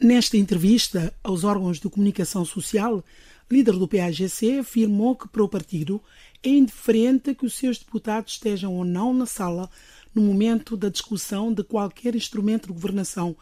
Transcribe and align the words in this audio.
Nesta 0.00 0.36
entrevista 0.36 1.14
aos 1.22 1.44
órgãos 1.44 1.78
de 1.78 1.88
comunicação 1.88 2.44
social, 2.44 3.02
líder 3.50 3.74
do 3.74 3.86
PAGC 3.86 4.58
afirmou 4.58 5.14
que 5.14 5.28
para 5.28 5.42
o 5.42 5.48
partido 5.48 6.02
é 6.42 6.48
indiferente 6.48 7.34
que 7.34 7.46
os 7.46 7.54
seus 7.54 7.78
deputados 7.78 8.32
estejam 8.32 8.74
ou 8.74 8.84
não 8.84 9.14
na 9.14 9.24
sala 9.24 9.70
no 10.12 10.20
momento 10.20 10.76
da 10.76 10.88
discussão 10.88 11.52
de 11.52 11.62
qualquer 11.62 12.16
instrumento 12.16 12.66
de 12.66 12.72
governação, 12.72 13.36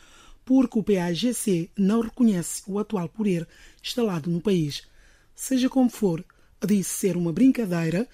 porque 0.45 0.79
o 0.79 0.83
PAGC 0.83 1.71
não 1.77 2.03
reconhece 2.03 2.63
o 2.67 2.79
atual 2.79 3.09
poder 3.09 3.49
instalado 3.83 4.31
no 4.31 4.41
país. 4.41 4.83
Seja 5.35 5.71
como 5.71 5.89
for, 5.89 6.23
disse 6.65 6.91
ser 6.91 7.17
uma 7.17 7.33
brincadeira 7.33 8.07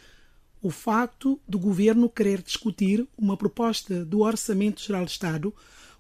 o 0.62 0.70
facto 0.70 1.41
do 1.46 1.59
governo 1.59 2.09
querer 2.09 2.43
discutir 2.43 3.07
uma 3.16 3.36
proposta 3.36 4.05
do 4.05 4.20
Orçamento 4.20 4.80
Geral 4.80 5.05
do 5.05 5.11
Estado 5.11 5.55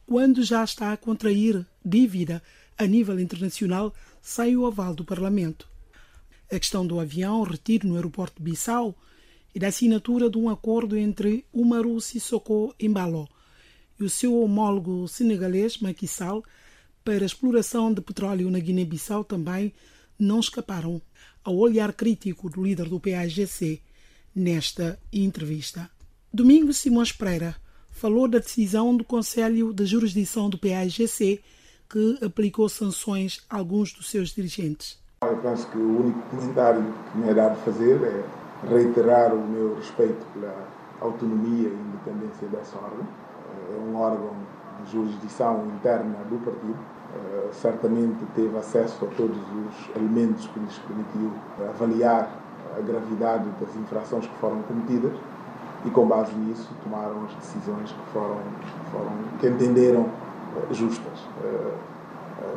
quando 0.08 0.42
já 0.42 0.64
está 0.64 0.90
a 0.90 0.96
contrair 0.96 1.66
dívida 1.84 2.42
a 2.78 2.86
nível 2.86 3.20
internacional 3.20 3.92
sem 4.22 4.56
o 4.56 4.64
aval 4.64 4.94
do 4.94 5.04
Parlamento. 5.04 5.68
A 6.50 6.58
questão 6.58 6.86
do 6.86 6.98
avião 6.98 7.42
retiro 7.42 7.86
no 7.86 7.94
aeroporto 7.94 8.42
de 8.42 8.50
Bissau 8.50 8.96
e 9.54 9.58
da 9.58 9.66
assinatura 9.66 10.30
de 10.30 10.38
um 10.38 10.48
acordo 10.48 10.96
entre 10.96 11.44
Umaru 11.52 12.00
Sissoko 12.00 12.74
Embalo 12.80 13.28
e 14.00 14.02
o 14.04 14.08
seu 14.08 14.34
homólogo 14.40 15.06
senegalês 15.08 15.76
Macky 15.76 16.08
Sall 16.08 16.42
para 17.04 17.26
exploração 17.26 17.92
de 17.92 18.00
petróleo 18.00 18.50
na 18.50 18.60
Guiné-Bissau 18.60 19.24
também 19.24 19.74
não 20.18 20.40
escaparam 20.40 21.02
ao 21.44 21.54
olhar 21.54 21.92
crítico 21.92 22.48
do 22.48 22.64
líder 22.64 22.88
do 22.88 22.98
PAGC 22.98 23.82
nesta 24.34 24.98
entrevista. 25.12 25.90
Domingo 26.32 26.72
Simões 26.72 27.12
Pereira 27.12 27.56
falou 27.98 28.28
da 28.28 28.38
decisão 28.38 28.96
do 28.96 29.04
Conselho 29.04 29.74
de 29.74 29.84
Jurisdição 29.84 30.48
do 30.48 30.56
PAGC 30.56 31.42
que 31.90 32.18
aplicou 32.24 32.68
sanções 32.68 33.44
a 33.50 33.56
alguns 33.56 33.92
dos 33.92 34.08
seus 34.08 34.30
dirigentes. 34.30 34.96
Eu 35.22 35.36
penso 35.38 35.66
que 35.68 35.78
o 35.78 36.00
único 36.02 36.20
comentário 36.30 36.94
que 37.10 37.18
me 37.18 37.28
é 37.28 37.34
dado 37.34 37.56
fazer 37.64 38.00
é 38.04 38.24
reiterar 38.68 39.34
o 39.34 39.48
meu 39.48 39.74
respeito 39.74 40.24
pela 40.32 40.68
autonomia 41.00 41.68
e 41.68 41.72
independência 41.72 42.46
dessa 42.48 42.76
órgão. 42.76 43.06
É 43.72 43.80
um 43.80 43.96
órgão 43.96 44.32
de 44.84 44.92
jurisdição 44.92 45.66
interna 45.66 46.18
do 46.30 46.38
partido. 46.44 46.78
Eh, 47.16 47.48
certamente 47.52 48.24
teve 48.36 48.56
acesso 48.56 49.06
a 49.06 49.08
todos 49.16 49.36
os 49.36 49.96
elementos 49.96 50.46
que 50.46 50.60
lhes 50.60 50.78
permitiu 50.78 51.32
avaliar 51.68 52.30
a 52.76 52.80
gravidade 52.80 53.48
das 53.60 53.74
infrações 53.74 54.26
que 54.26 54.34
foram 54.36 54.62
cometidas 54.62 55.12
e 55.88 55.90
com 55.90 56.06
base 56.06 56.34
nisso 56.34 56.68
tomaram 56.84 57.24
as 57.24 57.34
decisões 57.34 57.90
que 57.90 58.12
foram, 58.12 58.36
foram 58.92 59.10
que 59.40 59.46
entenderam 59.46 60.06
eh, 60.56 60.74
justas. 60.74 61.26
Eh, 61.42 61.74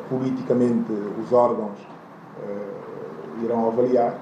politicamente 0.09 0.91
os 0.91 1.31
órgãos 1.33 1.77
irão 3.41 3.67
avaliar 3.67 4.13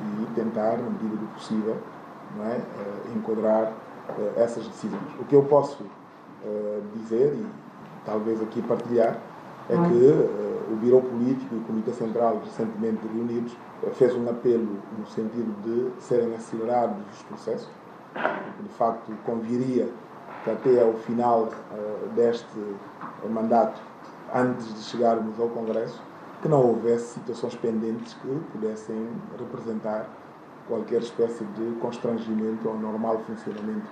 e 0.00 0.26
tentar, 0.34 0.76
na 0.76 0.90
medida 0.90 1.16
do 1.16 1.34
possível, 1.34 1.76
é, 2.40 2.60
enquadrar 3.16 3.72
essas 4.36 4.66
decisões. 4.68 5.02
O 5.18 5.24
que 5.24 5.34
eu 5.34 5.42
posso 5.42 5.82
dizer 6.94 7.34
e 7.34 7.46
talvez 8.04 8.40
aqui 8.42 8.62
partilhar 8.62 9.18
é 9.68 9.74
que 9.74 10.72
o 10.72 10.76
Biro 10.76 11.00
Político 11.00 11.54
e 11.54 11.58
o 11.58 11.60
Comitê 11.62 11.92
Central, 11.92 12.40
recentemente 12.44 13.00
reunidos, 13.12 13.56
fez 13.94 14.14
um 14.14 14.28
apelo 14.28 14.78
no 14.98 15.06
sentido 15.06 15.54
de 15.62 16.00
serem 16.02 16.34
acelerados 16.34 16.98
os 17.12 17.22
processos. 17.22 17.68
De 18.62 18.68
facto, 18.70 19.12
conviria 19.24 19.88
que 20.44 20.50
até 20.50 20.82
ao 20.82 20.94
final 20.94 21.44
uh, 21.44 22.08
deste 22.14 22.58
mandato, 23.30 23.80
antes 24.34 24.74
de 24.74 24.80
chegarmos 24.80 25.38
ao 25.40 25.48
Congresso, 25.48 26.00
que 26.42 26.48
não 26.48 26.64
houvesse 26.64 27.14
situações 27.14 27.54
pendentes 27.56 28.14
que 28.14 28.40
pudessem 28.52 29.08
representar 29.38 30.06
qualquer 30.68 31.00
espécie 31.00 31.44
de 31.44 31.76
constrangimento 31.80 32.68
ao 32.68 32.76
normal 32.76 33.18
funcionamento 33.26 33.88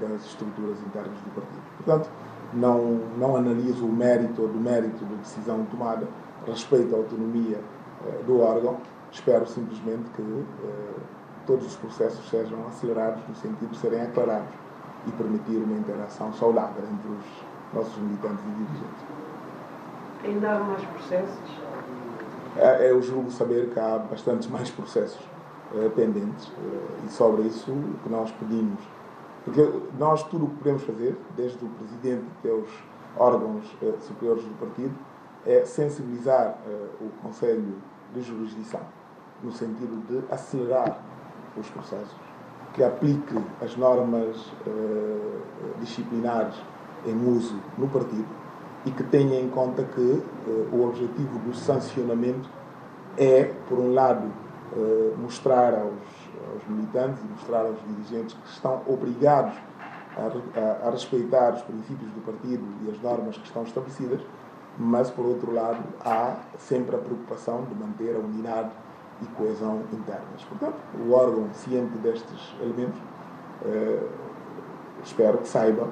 das 0.00 0.24
estruturas 0.24 0.78
internas 0.80 1.18
do 1.18 1.34
partido. 1.34 1.62
Portanto, 1.76 2.10
não, 2.52 3.00
não 3.18 3.36
analiso 3.36 3.84
o 3.84 3.92
mérito 3.92 4.42
ou 4.42 4.48
do 4.48 4.58
mérito 4.58 5.04
da 5.04 5.16
decisão 5.16 5.64
tomada, 5.66 6.06
respeito 6.46 6.94
a 6.94 6.98
autonomia 6.98 7.58
eh, 8.06 8.22
do 8.26 8.40
órgão, 8.40 8.78
espero 9.12 9.46
simplesmente 9.46 10.10
que 10.10 10.22
eh, 10.22 11.00
todos 11.46 11.66
os 11.66 11.76
processos 11.76 12.28
sejam 12.28 12.58
acelerados 12.68 13.22
no 13.28 13.34
sentido 13.34 13.70
de 13.70 13.78
serem 13.78 14.02
aclarados 14.02 14.54
e 15.06 15.10
permitir 15.12 15.56
uma 15.56 15.76
interação 15.78 16.32
saudável 16.32 16.82
entre 16.82 17.08
os 17.08 17.24
nossos 17.74 17.96
militantes 17.98 18.44
e 18.44 18.50
dirigentes. 18.50 19.04
Ainda 20.24 20.50
há 20.52 20.60
mais 20.60 20.84
processos? 20.84 21.60
É, 22.56 22.90
eu 22.90 23.00
julgo 23.00 23.30
saber 23.30 23.70
que 23.70 23.80
há 23.80 23.98
bastantes 23.98 24.48
mais 24.50 24.70
processos 24.70 25.20
eh, 25.74 25.88
pendentes 25.94 26.52
e 27.06 27.10
sobre 27.10 27.42
isso 27.42 27.70
o 27.70 27.98
que 28.02 28.08
nós 28.08 28.30
pedimos 28.32 28.80
porque 29.44 29.62
nós, 29.98 30.22
tudo 30.24 30.44
o 30.44 30.48
que 30.50 30.56
podemos 30.56 30.82
fazer, 30.82 31.16
desde 31.34 31.64
o 31.64 31.68
Presidente 31.68 32.24
até 32.38 32.52
os 32.52 32.68
órgãos 33.16 33.64
eh, 33.82 33.94
superiores 34.00 34.44
do 34.44 34.54
partido, 34.58 34.94
é 35.46 35.64
sensibilizar 35.64 36.58
o 37.00 37.08
Conselho 37.22 37.76
de 38.12 38.20
Jurisdição, 38.20 38.80
no 39.42 39.50
sentido 39.50 40.04
de 40.06 40.22
acelerar 40.32 41.00
os 41.56 41.68
processos, 41.70 42.16
que 42.74 42.82
aplique 42.82 43.36
as 43.62 43.76
normas 43.76 44.36
eh, 44.66 45.40
disciplinares 45.80 46.54
em 47.06 47.28
uso 47.28 47.58
no 47.76 47.88
partido 47.88 48.28
e 48.86 48.90
que 48.90 49.02
tenha 49.04 49.40
em 49.40 49.48
conta 49.48 49.82
que 49.82 50.22
eh, 50.46 50.68
o 50.72 50.86
objetivo 50.86 51.38
do 51.40 51.54
sancionamento 51.54 52.48
é, 53.16 53.52
por 53.68 53.78
um 53.78 53.92
lado, 53.92 54.30
eh, 54.76 55.14
mostrar 55.18 55.74
aos 55.74 56.20
aos 56.52 56.66
militantes 56.68 57.22
e 57.22 57.26
mostrar 57.28 57.60
aos 57.60 57.78
dirigentes 57.86 58.34
que 58.34 58.48
estão 58.48 58.82
obrigados 58.86 59.54
a, 60.16 60.58
a, 60.58 60.88
a, 60.88 60.90
respeitar 60.90 61.54
os 61.54 61.62
princípios 61.62 62.10
do 62.12 62.20
partido 62.24 62.64
e 62.84 62.90
as 62.90 63.00
normas 63.00 63.36
que 63.36 63.46
estão 63.46 63.62
estabelecidas, 63.62 64.20
mas, 64.78 65.10
por 65.10 65.24
outro 65.24 65.52
lado, 65.52 65.82
há 66.04 66.36
sempre 66.58 66.96
a 66.96 66.98
preocupação 66.98 67.64
de 67.64 67.74
manter 67.74 68.16
a 68.16 68.18
unidade 68.18 68.70
e 69.22 69.26
coesão 69.36 69.82
internas. 69.92 70.44
Portanto, 70.48 70.76
o 70.98 71.12
órgão, 71.12 71.48
ciente 71.52 71.96
destes 71.98 72.54
elementos, 72.60 73.00
eh, 73.64 74.06
espero 75.04 75.38
que 75.38 75.48
saiba 75.48 75.88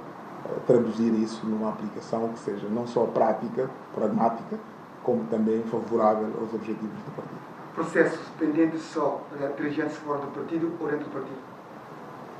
eh, 0.46 0.60
traduzir 0.66 1.12
isso 1.14 1.46
numa 1.46 1.70
aplicação 1.70 2.28
que 2.28 2.38
seja 2.38 2.68
não 2.68 2.86
só 2.86 3.04
prática, 3.06 3.68
pragmática, 3.94 4.58
como 5.02 5.24
também 5.24 5.62
favorável 5.64 6.28
aos 6.40 6.52
objetivos 6.54 6.98
do 7.04 7.16
partido 7.16 7.48
processos 7.78 8.18
pendentes 8.36 8.82
só 8.82 9.20
dirigentes 9.56 9.96
fora 9.98 10.18
do 10.18 10.26
partido 10.28 10.72
ou 10.80 10.88
dentro 10.88 11.04
do 11.04 11.12
partido? 11.12 11.38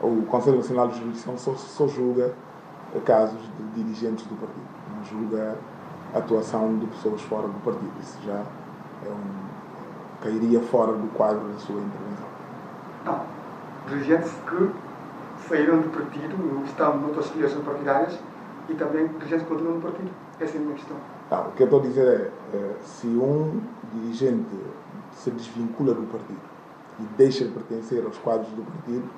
O 0.02 0.26
Conselho 0.26 0.56
Nacional 0.56 0.88
de 0.88 0.98
Jurisdição 0.98 1.38
só, 1.38 1.54
só 1.54 1.86
julga 1.86 2.34
casos 3.04 3.40
de 3.40 3.82
dirigentes 3.82 4.26
do 4.26 4.34
partido, 4.34 4.66
não 4.96 5.04
julga 5.04 5.56
a 6.14 6.18
atuação 6.18 6.78
de 6.78 6.86
pessoas 6.86 7.20
fora 7.22 7.46
do 7.46 7.60
partido. 7.64 7.92
Isso 8.00 8.18
já 8.24 8.34
é 8.34 9.08
um, 9.08 9.47
cairia 10.22 10.60
fora 10.60 10.92
do 10.92 11.08
quadro 11.14 11.46
da 11.48 11.58
sua 11.58 11.80
intervenção. 11.80 12.26
Não. 13.04 13.20
Dirigentes 13.88 14.32
que 14.48 14.70
saíram 15.48 15.80
do 15.80 15.88
partido, 15.90 16.64
estão 16.64 16.98
noutras 16.98 17.30
filiações 17.30 17.64
partidárias 17.64 18.18
e 18.68 18.74
também 18.74 19.06
dirigentes 19.06 19.42
que 19.42 19.48
continuam 19.48 19.76
no 19.76 19.82
partido. 19.82 20.10
Essa 20.40 20.56
é 20.56 20.60
a 20.60 20.62
minha 20.62 20.74
questão. 20.74 20.96
Não, 21.30 21.48
o 21.48 21.52
que 21.52 21.62
eu 21.62 21.66
estou 21.66 21.80
a 21.80 21.82
dizer 21.82 22.06
é, 22.06 22.56
é 22.56 22.76
se 22.82 23.06
um 23.06 23.60
dirigente 23.92 24.56
se 25.12 25.30
desvincula 25.30 25.94
do 25.94 26.02
partido 26.02 26.40
e 27.00 27.02
deixa 27.16 27.44
de 27.44 27.50
pertencer 27.50 28.04
aos 28.04 28.18
quadros 28.18 28.48
do 28.50 28.62
partido, 28.62 29.08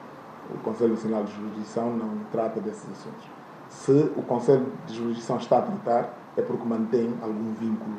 o 0.53 0.59
Conselho 0.59 0.91
Nacional 0.91 1.25
de 1.25 1.33
Jurisdição 1.35 1.91
não 1.91 2.19
trata 2.31 2.61
desses 2.61 2.91
assuntos. 2.91 3.25
Se 3.69 4.13
o 4.17 4.23
Conselho 4.23 4.67
de 4.87 4.95
Jurisdição 4.95 5.37
está 5.37 5.59
a 5.59 5.63
tratar, 5.63 6.15
é 6.37 6.43
porque 6.43 6.67
mantém 6.67 7.15
algum 7.23 7.55
vínculo 7.55 7.97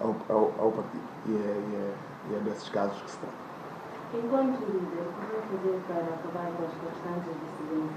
ao, 0.00 0.14
ao, 0.28 0.52
ao 0.58 0.72
partido. 0.72 1.02
E 1.26 1.32
é, 1.32 1.34
e, 1.34 1.76
é, 1.76 1.94
e 2.30 2.34
é, 2.34 2.38
desses 2.40 2.68
casos 2.68 3.00
que 3.02 3.10
se 3.10 3.18
trata. 3.18 3.44
Enquanto 4.14 4.60
líder, 4.66 5.02
o 5.02 5.12
que 5.12 5.26
vai 5.32 5.42
fazer 5.42 5.80
para 5.88 6.14
acabar 6.14 6.52
com 6.56 6.64
as 6.64 6.72
constantes 6.72 7.34
decisões 7.42 7.90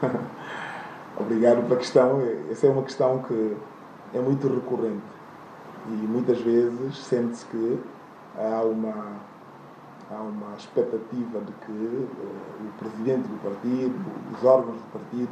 partido? 0.00 0.26
Obrigado 1.20 1.62
pela 1.64 1.76
questão. 1.76 2.20
Essa 2.50 2.66
é 2.66 2.70
uma 2.70 2.82
questão 2.82 3.22
que 3.22 3.56
é 4.14 4.18
muito 4.18 4.48
recorrente 4.48 5.18
e 5.86 5.90
muitas 5.90 6.40
vezes 6.40 6.98
sente-se 6.98 7.44
que 7.46 7.80
há 8.36 8.62
uma, 8.62 9.16
há 10.10 10.20
uma 10.20 10.54
expectativa 10.56 11.40
de 11.40 11.52
que 11.64 11.72
uh, 11.72 12.08
o 12.60 12.78
presidente 12.78 13.28
do 13.28 13.42
partido, 13.42 13.94
os 14.36 14.44
órgãos 14.44 14.76
do 14.76 14.92
partido, 14.92 15.30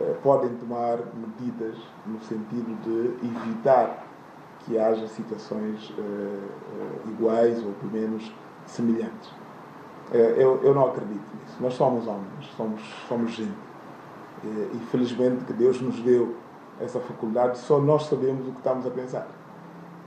uh, 0.00 0.14
podem 0.22 0.50
tomar 0.56 0.98
medidas 1.14 1.76
no 2.06 2.20
sentido 2.20 2.76
de 2.82 3.26
evitar 3.26 4.06
que 4.64 4.78
haja 4.78 5.06
situações 5.08 5.90
uh, 5.90 7.10
iguais 7.10 7.64
ou 7.64 7.72
pelo 7.72 7.92
menos 7.92 8.32
semelhantes. 8.66 9.30
Eu, 10.12 10.62
eu, 10.62 10.74
não 10.74 10.88
acredito 10.88 11.22
nisso. 11.40 11.56
Nós 11.58 11.72
somos 11.72 12.06
homens, 12.06 12.46
somos, 12.54 12.82
somos 13.08 13.30
gente. 13.32 13.56
E 14.44 14.78
felizmente 14.90 15.44
que 15.44 15.54
Deus 15.54 15.80
nos 15.80 16.00
deu 16.00 16.36
essa 16.78 17.00
faculdade, 17.00 17.56
só 17.58 17.80
nós 17.80 18.04
sabemos 18.06 18.46
o 18.46 18.50
que 18.50 18.58
estamos 18.58 18.86
a 18.86 18.90
pensar. 18.90 19.26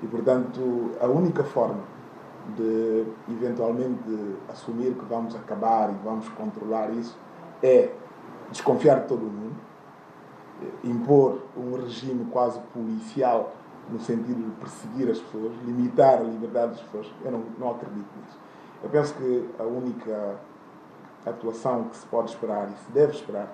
E, 0.03 0.07
portanto, 0.07 0.91
a 1.01 1.07
única 1.07 1.43
forma 1.43 1.79
de 2.55 3.05
eventualmente 3.31 4.37
assumir 4.49 4.93
que 4.93 5.05
vamos 5.05 5.35
acabar 5.35 5.89
e 5.89 5.95
vamos 6.03 6.29
controlar 6.29 6.91
isso 6.91 7.17
é 7.63 7.91
desconfiar 8.51 9.01
de 9.01 9.07
todo 9.07 9.21
mundo, 9.21 9.55
impor 10.83 11.39
um 11.57 11.75
regime 11.81 12.25
quase 12.25 12.59
policial 12.73 13.53
no 13.89 13.99
sentido 13.99 14.43
de 14.43 14.51
perseguir 14.59 15.09
as 15.11 15.19
pessoas, 15.19 15.53
limitar 15.63 16.19
a 16.19 16.23
liberdade 16.23 16.71
das 16.71 16.81
pessoas. 16.81 17.07
Eu 17.23 17.31
não, 17.31 17.43
não 17.57 17.71
acredito 17.71 18.07
nisso. 18.19 18.39
Eu 18.83 18.89
penso 18.89 19.13
que 19.15 19.49
a 19.59 19.63
única 19.63 20.35
atuação 21.25 21.85
que 21.85 21.97
se 21.97 22.05
pode 22.07 22.31
esperar 22.31 22.69
e 22.69 22.85
se 22.85 22.91
deve 22.91 23.13
esperar 23.13 23.51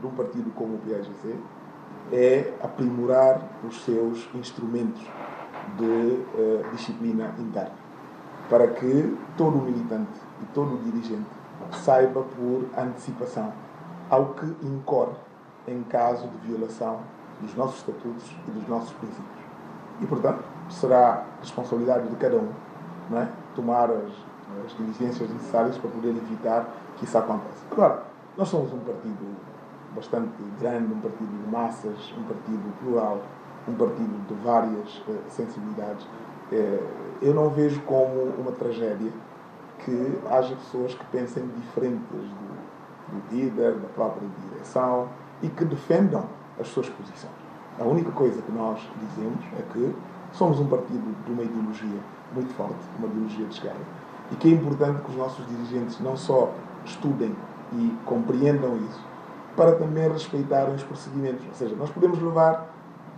de 0.00 0.06
um 0.06 0.10
partido 0.10 0.50
como 0.54 0.74
o 0.74 0.78
PAGC 0.78 1.36
é 2.12 2.52
aprimorar 2.62 3.40
os 3.66 3.84
seus 3.84 4.28
instrumentos 4.34 5.02
de 5.76 5.84
uh, 5.84 6.70
disciplina 6.72 7.34
interna, 7.38 7.74
para 8.48 8.68
que 8.68 9.16
todo 9.36 9.56
militante 9.58 10.20
e 10.42 10.46
todo 10.46 10.82
dirigente 10.82 11.30
saiba 11.84 12.22
por 12.22 12.68
antecipação 12.76 13.52
ao 14.10 14.34
que 14.34 14.46
incorre 14.62 15.14
em 15.66 15.82
caso 15.84 16.26
de 16.28 16.48
violação 16.48 17.00
dos 17.40 17.54
nossos 17.54 17.78
estatutos 17.78 18.36
e 18.48 18.50
dos 18.50 18.68
nossos 18.68 18.92
princípios. 18.94 19.41
E, 20.02 20.06
portanto, 20.06 20.42
será 20.68 21.24
responsabilidade 21.40 22.08
de 22.08 22.16
cada 22.16 22.36
um 22.36 22.48
não 23.08 23.18
é? 23.20 23.28
tomar 23.54 23.90
as, 23.90 24.12
as 24.66 24.76
diligências 24.76 25.30
necessárias 25.30 25.78
para 25.78 25.90
poder 25.90 26.10
evitar 26.10 26.66
que 26.96 27.04
isso 27.04 27.16
aconteça. 27.16 27.64
Agora, 27.70 28.02
nós 28.36 28.48
somos 28.48 28.72
um 28.72 28.78
partido 28.78 29.36
bastante 29.94 30.30
grande, 30.58 30.92
um 30.92 31.00
partido 31.00 31.44
de 31.44 31.50
massas, 31.50 32.14
um 32.16 32.24
partido 32.24 32.78
plural, 32.80 33.20
um 33.68 33.74
partido 33.74 34.26
de 34.26 34.34
várias 34.42 35.02
eh, 35.08 35.18
sensibilidades. 35.28 36.06
Eh, 36.50 36.80
eu 37.20 37.34
não 37.34 37.50
vejo 37.50 37.80
como 37.82 38.32
uma 38.38 38.52
tragédia 38.52 39.12
que 39.84 40.18
haja 40.30 40.54
pessoas 40.56 40.94
que 40.94 41.04
pensem 41.06 41.46
diferentes 41.60 42.00
do, 42.08 43.12
do 43.12 43.34
líder, 43.34 43.74
da 43.74 43.88
própria 43.88 44.28
direção 44.50 45.08
e 45.42 45.48
que 45.48 45.64
defendam 45.64 46.24
as 46.58 46.68
suas 46.68 46.88
posições. 46.88 47.41
A 47.78 47.84
única 47.84 48.10
coisa 48.12 48.40
que 48.42 48.52
nós 48.52 48.80
dizemos 49.00 49.44
é 49.58 49.62
que 49.72 49.94
somos 50.32 50.60
um 50.60 50.66
partido 50.66 51.24
de 51.24 51.32
uma 51.32 51.42
ideologia 51.42 52.00
muito 52.32 52.52
forte, 52.54 52.76
uma 52.98 53.08
ideologia 53.08 53.46
de 53.46 53.54
esquerda, 53.54 53.80
e 54.30 54.36
que 54.36 54.48
é 54.48 54.52
importante 54.52 55.02
que 55.02 55.10
os 55.10 55.16
nossos 55.16 55.46
dirigentes 55.46 56.00
não 56.00 56.16
só 56.16 56.52
estudem 56.84 57.34
e 57.72 57.96
compreendam 58.04 58.76
isso, 58.76 59.00
para 59.56 59.72
também 59.76 60.08
respeitarem 60.10 60.74
os 60.74 60.82
procedimentos. 60.82 61.46
Ou 61.46 61.54
seja, 61.54 61.76
nós 61.76 61.90
podemos 61.90 62.20
levar 62.20 62.70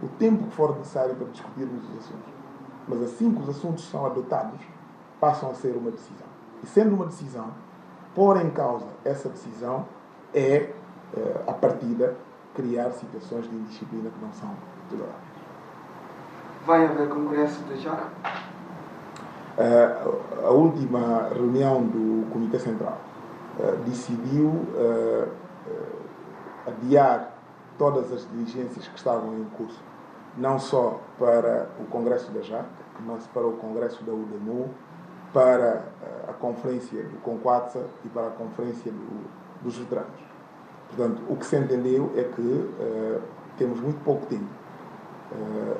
o 0.02 0.08
tempo 0.18 0.44
que 0.44 0.54
for 0.54 0.76
necessário 0.76 1.14
para 1.14 1.26
discutirmos 1.28 1.82
os 1.84 1.98
assuntos. 1.98 2.32
Mas 2.88 3.02
assim 3.02 3.32
que 3.32 3.42
os 3.42 3.48
assuntos 3.48 3.88
são 3.88 4.04
adotados, 4.04 4.60
passam 5.20 5.50
a 5.50 5.54
ser 5.54 5.76
uma 5.76 5.90
decisão. 5.90 6.26
E 6.62 6.66
sendo 6.66 6.94
uma 6.94 7.06
decisão, 7.06 7.48
pôr 8.14 8.40
em 8.40 8.50
causa 8.50 8.86
essa 9.04 9.28
decisão 9.28 9.86
é, 10.32 10.72
eh, 11.16 11.44
a 11.46 11.52
partida, 11.52 12.16
criar 12.54 12.90
situações 12.92 13.48
de 13.48 13.54
indisciplina 13.54 14.10
que 14.10 14.24
não 14.24 14.32
são 14.32 14.54
toleráveis. 14.88 15.34
Vai 16.66 16.86
haver 16.86 17.08
congresso 17.08 17.62
de 17.64 17.80
já? 17.80 18.08
Uh, 19.56 20.46
a 20.46 20.50
última 20.50 21.28
reunião 21.32 21.84
do 21.84 22.28
Comitê 22.32 22.58
Central 22.58 22.98
uh, 23.58 23.76
decidiu 23.84 24.48
uh, 24.48 25.28
adiar 26.66 27.30
todas 27.78 28.12
as 28.12 28.28
diligências 28.30 28.88
que 28.88 28.96
estavam 28.96 29.38
em 29.38 29.44
curso, 29.56 29.80
não 30.36 30.58
só 30.58 31.00
para 31.18 31.68
o 31.78 31.84
Congresso 31.84 32.32
da 32.32 32.40
JAC, 32.40 32.66
mas 33.06 33.26
para 33.28 33.46
o 33.46 33.52
Congresso 33.52 34.02
da 34.04 34.12
UDEMU, 34.12 34.70
para 35.32 35.84
a 36.28 36.32
Conferência 36.32 37.02
do 37.02 37.20
CONQUATSA 37.22 37.86
e 38.04 38.08
para 38.08 38.28
a 38.28 38.30
Conferência 38.30 38.90
do, 38.90 39.28
dos 39.62 39.76
Veteranos. 39.76 40.33
Portanto, 40.88 41.22
o 41.28 41.36
que 41.36 41.46
se 41.46 41.56
entendeu 41.56 42.12
é 42.16 42.22
que 42.22 42.40
uh, 42.40 43.20
temos 43.58 43.80
muito 43.80 44.02
pouco 44.04 44.26
tempo. 44.26 44.44
Uh, 45.32 45.76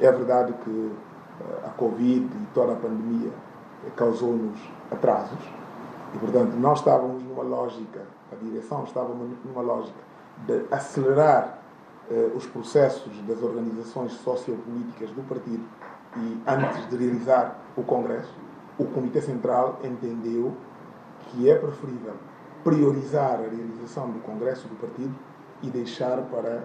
e 0.00 0.04
é 0.04 0.12
verdade 0.12 0.52
que 0.64 0.70
uh, 0.70 1.66
a 1.66 1.70
Covid 1.70 2.24
e 2.24 2.46
toda 2.54 2.72
a 2.72 2.76
pandemia 2.76 3.30
causou-nos 3.96 4.58
atrasos. 4.90 5.40
E, 6.14 6.18
portanto, 6.18 6.54
nós 6.56 6.78
estávamos 6.78 7.22
numa 7.22 7.42
lógica, 7.42 8.02
a 8.32 8.44
direção 8.44 8.84
estava 8.84 9.14
numa 9.44 9.62
lógica 9.62 9.98
de 10.46 10.64
acelerar 10.70 11.58
os 12.34 12.44
processos 12.44 13.12
das 13.22 13.40
organizações 13.40 14.10
sociopolíticas 14.14 15.10
do 15.10 15.22
partido 15.28 15.62
e 16.16 16.42
antes 16.44 16.88
de 16.88 16.96
realizar 16.96 17.56
o 17.76 17.84
Congresso, 17.84 18.34
o 18.76 18.84
Comitê 18.86 19.20
Central 19.20 19.78
entendeu 19.84 20.56
que 21.20 21.48
é 21.48 21.54
preferível 21.54 22.14
priorizar 22.64 23.34
a 23.34 23.48
realização 23.48 24.10
do 24.10 24.20
Congresso 24.20 24.68
do 24.68 24.76
Partido 24.76 25.14
e 25.62 25.70
deixar 25.70 26.18
para 26.22 26.64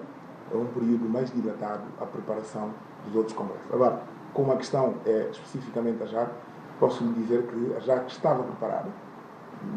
um 0.53 0.65
período 0.65 1.09
mais 1.09 1.31
dilatado 1.31 1.83
a 2.00 2.06
preparação 2.06 2.71
dos 3.06 3.15
outros 3.15 3.36
congressos. 3.36 3.74
Agora, 3.74 4.01
como 4.33 4.51
a 4.51 4.57
questão 4.57 4.95
é 5.06 5.30
especificamente 5.31 6.03
a 6.03 6.06
JAC, 6.06 6.31
posso 6.80 7.03
lhe 7.03 7.13
dizer 7.13 7.44
que 7.44 7.74
a 7.75 7.80
JAC 7.80 8.12
estava 8.12 8.44
preparada. 8.44 8.89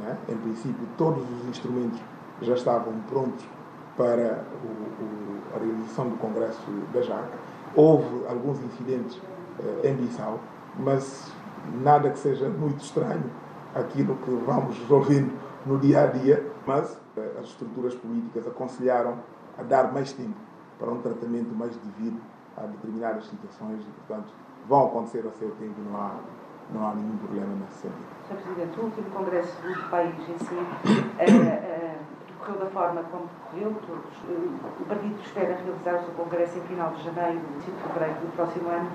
Né? 0.01 0.19
Em 0.29 0.37
princípio, 0.37 0.87
todos 0.97 1.23
os 1.23 1.49
instrumentos 1.49 2.01
já 2.43 2.55
estavam 2.55 2.93
prontos 3.09 3.45
para 3.97 4.45
o, 4.63 4.67
o, 4.67 5.57
a 5.57 5.59
realização 5.59 6.09
do 6.09 6.17
Congresso 6.17 6.61
da 6.93 7.03
JAC. 7.03 7.29
Houve 7.75 8.27
alguns 8.29 8.61
incidentes 8.63 9.21
eh, 9.61 9.91
em 9.91 9.95
Bissau, 9.95 10.41
mas 10.79 11.33
nada 11.83 12.11
que 12.11 12.19
seja 12.19 12.49
muito 12.49 12.83
estranho 12.83 13.25
aquilo 13.75 14.17
que 14.17 14.31
vamos 14.31 14.79
resolvendo 14.83 15.33
no 15.67 15.79
dia 15.79 16.03
a 16.03 16.07
dia, 16.07 16.51
mas 16.67 17.01
eh, 17.17 17.37
as 17.39 17.47
estruturas 17.47 17.95
políticas 17.95 18.47
aconselharam 18.47 19.19
a 19.59 19.63
dar 19.63 19.93
mais 19.93 20.13
tempo 20.13 20.37
para 20.79 20.91
um 20.91 21.01
tratamento 21.01 21.55
mais 21.55 21.77
devido 21.77 22.21
a 22.57 22.63
determinadas 22.63 23.27
situações 23.27 23.83
e, 23.83 23.91
portanto, 23.91 24.33
vão 24.67 24.87
acontecer 24.87 25.27
a 25.27 25.31
seu 25.33 25.51
tempo, 25.53 25.75
não 25.81 25.97
há, 25.97 26.15
não 26.73 26.87
há 26.87 26.95
nenhum 26.95 27.17
problema 27.19 27.53
nesse 27.61 27.83
sentido. 27.83 28.07
Sr. 28.29 28.37
Presidente, 28.37 28.81
o 28.81 28.85
último 28.85 29.11
congresso 29.11 29.63
do 29.63 29.91
país 29.91 30.15
em 30.29 30.39
si 30.39 30.55
uh, 30.55 30.61
uh, 32.55 32.59
da 32.59 32.67
forma 32.67 33.03
como 33.11 33.29
decorreu. 33.53 33.77
o 34.81 34.85
partido 34.87 35.21
espera 35.21 35.57
realizar 35.57 36.01
o 36.01 36.05
seu 36.05 36.15
congresso 36.15 36.59
em 36.59 36.63
final 36.63 36.91
de 36.93 37.05
janeiro, 37.05 37.41
5 37.65 37.77
de 37.77 37.83
fevereiro 37.83 38.21
do 38.21 38.33
próximo 38.35 38.69
ano. 38.69 38.91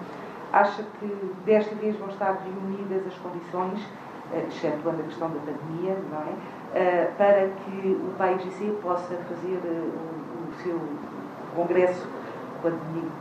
Acha 0.51 0.83
que 0.99 1.35
desta 1.45 1.75
vez 1.75 1.95
vão 1.97 2.09
estar 2.09 2.33
reunidas 2.33 3.07
as 3.07 3.17
condições 3.17 3.87
excetuando 4.39 5.01
a 5.01 5.05
questão 5.05 5.29
da 5.29 5.39
pandemia, 5.39 5.97
não 6.11 6.19
é? 6.19 6.35
Eh, 6.75 7.11
para 7.17 7.49
que 7.49 7.87
o 7.87 8.51
si 8.51 8.75
possa 8.81 9.15
fazer 9.15 9.61
eh, 9.63 9.89
o, 10.49 10.63
seu 10.63 10.79
congresso 11.55 12.07
com 12.61 12.67
a 12.69 12.71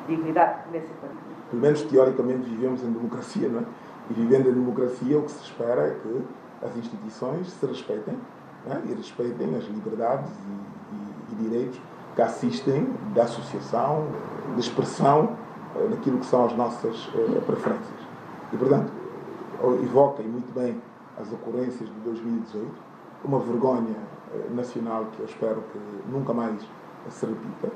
dignidade 0.06 0.62
que 0.62 0.70
merece 0.70 0.90
a 1.02 1.50
Pelo 1.50 1.62
menos 1.62 1.82
teoricamente 1.82 2.48
vivemos 2.48 2.82
em 2.82 2.92
democracia, 2.92 3.48
não 3.48 3.60
é? 3.60 3.64
E 4.10 4.14
vivendo 4.14 4.48
em 4.48 4.52
democracia 4.54 5.18
o 5.18 5.22
que 5.22 5.30
se 5.30 5.44
espera 5.44 5.82
é 5.82 5.90
que 6.02 6.22
as 6.64 6.76
instituições 6.76 7.50
se 7.50 7.66
respeitem 7.66 8.16
é? 8.70 8.90
e 8.90 8.94
respeitem 8.94 9.54
as 9.56 9.64
liberdades 9.64 10.30
e, 10.30 10.94
e, 10.94 11.32
e 11.32 11.48
direitos 11.48 11.80
que 12.14 12.22
assistem 12.22 12.88
da 13.14 13.24
associação, 13.24 14.06
de 14.54 14.60
expressão 14.60 15.36
eh, 15.76 15.88
daquilo 15.88 16.18
que 16.18 16.26
são 16.26 16.46
as 16.46 16.56
nossas 16.56 17.10
preferências. 17.46 18.00
E, 18.52 18.56
portanto, 18.56 18.92
evoquem 19.82 20.26
muito 20.26 20.52
bem 20.52 20.80
as 21.20 21.32
ocorrências 21.32 21.88
de 21.88 22.00
2018, 22.00 22.70
uma 23.24 23.38
vergonha 23.38 23.96
eh, 24.34 24.48
nacional 24.50 25.06
que 25.12 25.20
eu 25.20 25.26
espero 25.26 25.62
que 25.72 25.78
nunca 26.10 26.32
mais 26.32 26.60
se 27.08 27.26
repita, 27.26 27.68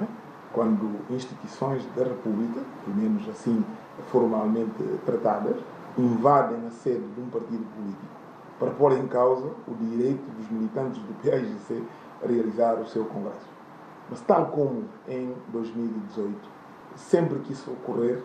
é? 0.00 0.06
quando 0.52 1.00
instituições 1.10 1.84
da 1.96 2.04
República, 2.04 2.60
pelo 2.84 2.96
menos 2.96 3.28
assim 3.28 3.64
formalmente 4.10 4.82
tratadas, 5.04 5.56
invadem 5.98 6.66
a 6.66 6.70
sede 6.70 7.04
de 7.14 7.20
um 7.20 7.28
partido 7.28 7.64
político 7.74 8.14
para 8.58 8.70
pôr 8.70 8.92
em 8.92 9.06
causa 9.06 9.50
o 9.66 9.74
direito 9.74 10.22
dos 10.36 10.48
militantes 10.50 11.00
do 11.02 11.14
PAIGC 11.22 11.84
a 12.22 12.28
realizar 12.28 12.74
o 12.74 12.86
seu 12.86 13.04
congresso. 13.04 13.48
Mas 14.08 14.20
tal 14.20 14.46
como 14.46 14.84
em 15.08 15.34
2018, 15.48 16.36
sempre 16.96 17.38
que 17.40 17.52
isso 17.52 17.70
ocorrer, 17.70 18.22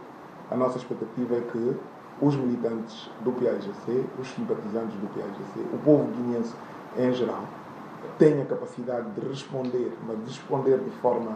a 0.51 0.55
nossa 0.55 0.77
expectativa 0.77 1.35
é 1.35 1.41
que 1.41 1.75
os 2.21 2.35
militantes 2.35 3.09
do 3.21 3.31
PAIGC, 3.31 4.05
os 4.19 4.27
simpatizantes 4.29 4.95
do 4.97 5.07
PAIGC, 5.13 5.73
o 5.73 5.77
povo 5.79 6.05
guineense 6.11 6.53
em 6.97 7.13
geral, 7.13 7.43
têm 8.17 8.41
a 8.41 8.45
capacidade 8.45 9.09
de 9.11 9.27
responder, 9.27 9.97
mas 10.05 10.17
de 10.19 10.25
responder 10.25 10.79
de 10.79 10.89
forma 11.01 11.31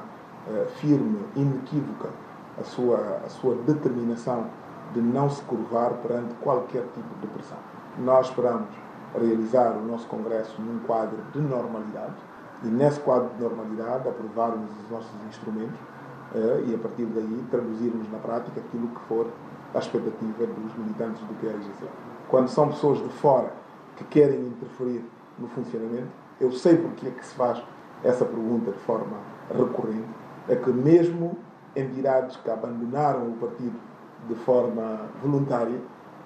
uh, 0.47 0.65
firme, 0.79 1.19
inequívoca, 1.35 2.09
a 2.59 2.63
sua, 2.63 3.21
a 3.25 3.29
sua 3.29 3.55
determinação 3.55 4.47
de 4.93 5.01
não 5.01 5.29
se 5.29 5.41
curvar 5.43 5.93
perante 5.95 6.35
qualquer 6.35 6.83
tipo 6.93 7.19
de 7.21 7.27
pressão. 7.27 7.57
Nós 7.97 8.27
esperamos 8.27 8.69
realizar 9.13 9.71
o 9.71 9.85
nosso 9.85 10.07
congresso 10.07 10.61
num 10.61 10.79
quadro 10.79 11.17
de 11.31 11.39
normalidade, 11.39 12.15
e 12.63 12.67
nesse 12.67 12.99
quadro 12.99 13.29
de 13.35 13.41
normalidade 13.41 14.07
aprovarmos 14.07 14.69
os 14.83 14.91
nossos 14.91 15.11
instrumentos 15.27 15.79
uh, 16.33 16.63
e 16.67 16.75
a 16.75 16.77
partir 16.77 17.05
daí 17.05 17.45
traduzirmos 17.49 18.11
na 18.11 18.19
prática 18.19 18.59
aquilo 18.59 18.87
que 18.87 18.99
for 19.07 19.27
a 19.73 19.79
expectativa 19.79 20.45
dos 20.45 20.75
militantes 20.77 21.21
do 21.21 21.33
PAIGC. 21.41 21.87
Quando 22.27 22.47
são 22.47 22.69
pessoas 22.69 22.99
de 22.99 23.09
fora 23.09 23.51
que 23.95 24.03
querem 24.05 24.39
interferir 24.39 25.03
no 25.37 25.47
funcionamento, 25.47 26.09
eu 26.39 26.51
sei 26.51 26.77
porque 26.77 27.07
é 27.07 27.11
que 27.11 27.25
se 27.25 27.33
faz 27.35 27.61
essa 28.03 28.25
pergunta 28.25 28.71
de 28.71 28.79
forma 28.79 29.17
recorrente, 29.49 30.07
é 30.47 30.55
que 30.55 30.69
mesmo 30.69 31.37
entidades 31.75 32.35
que 32.37 32.49
abandonaram 32.49 33.29
o 33.29 33.33
partido 33.33 33.79
de 34.27 34.35
forma 34.35 35.01
voluntária 35.21 35.79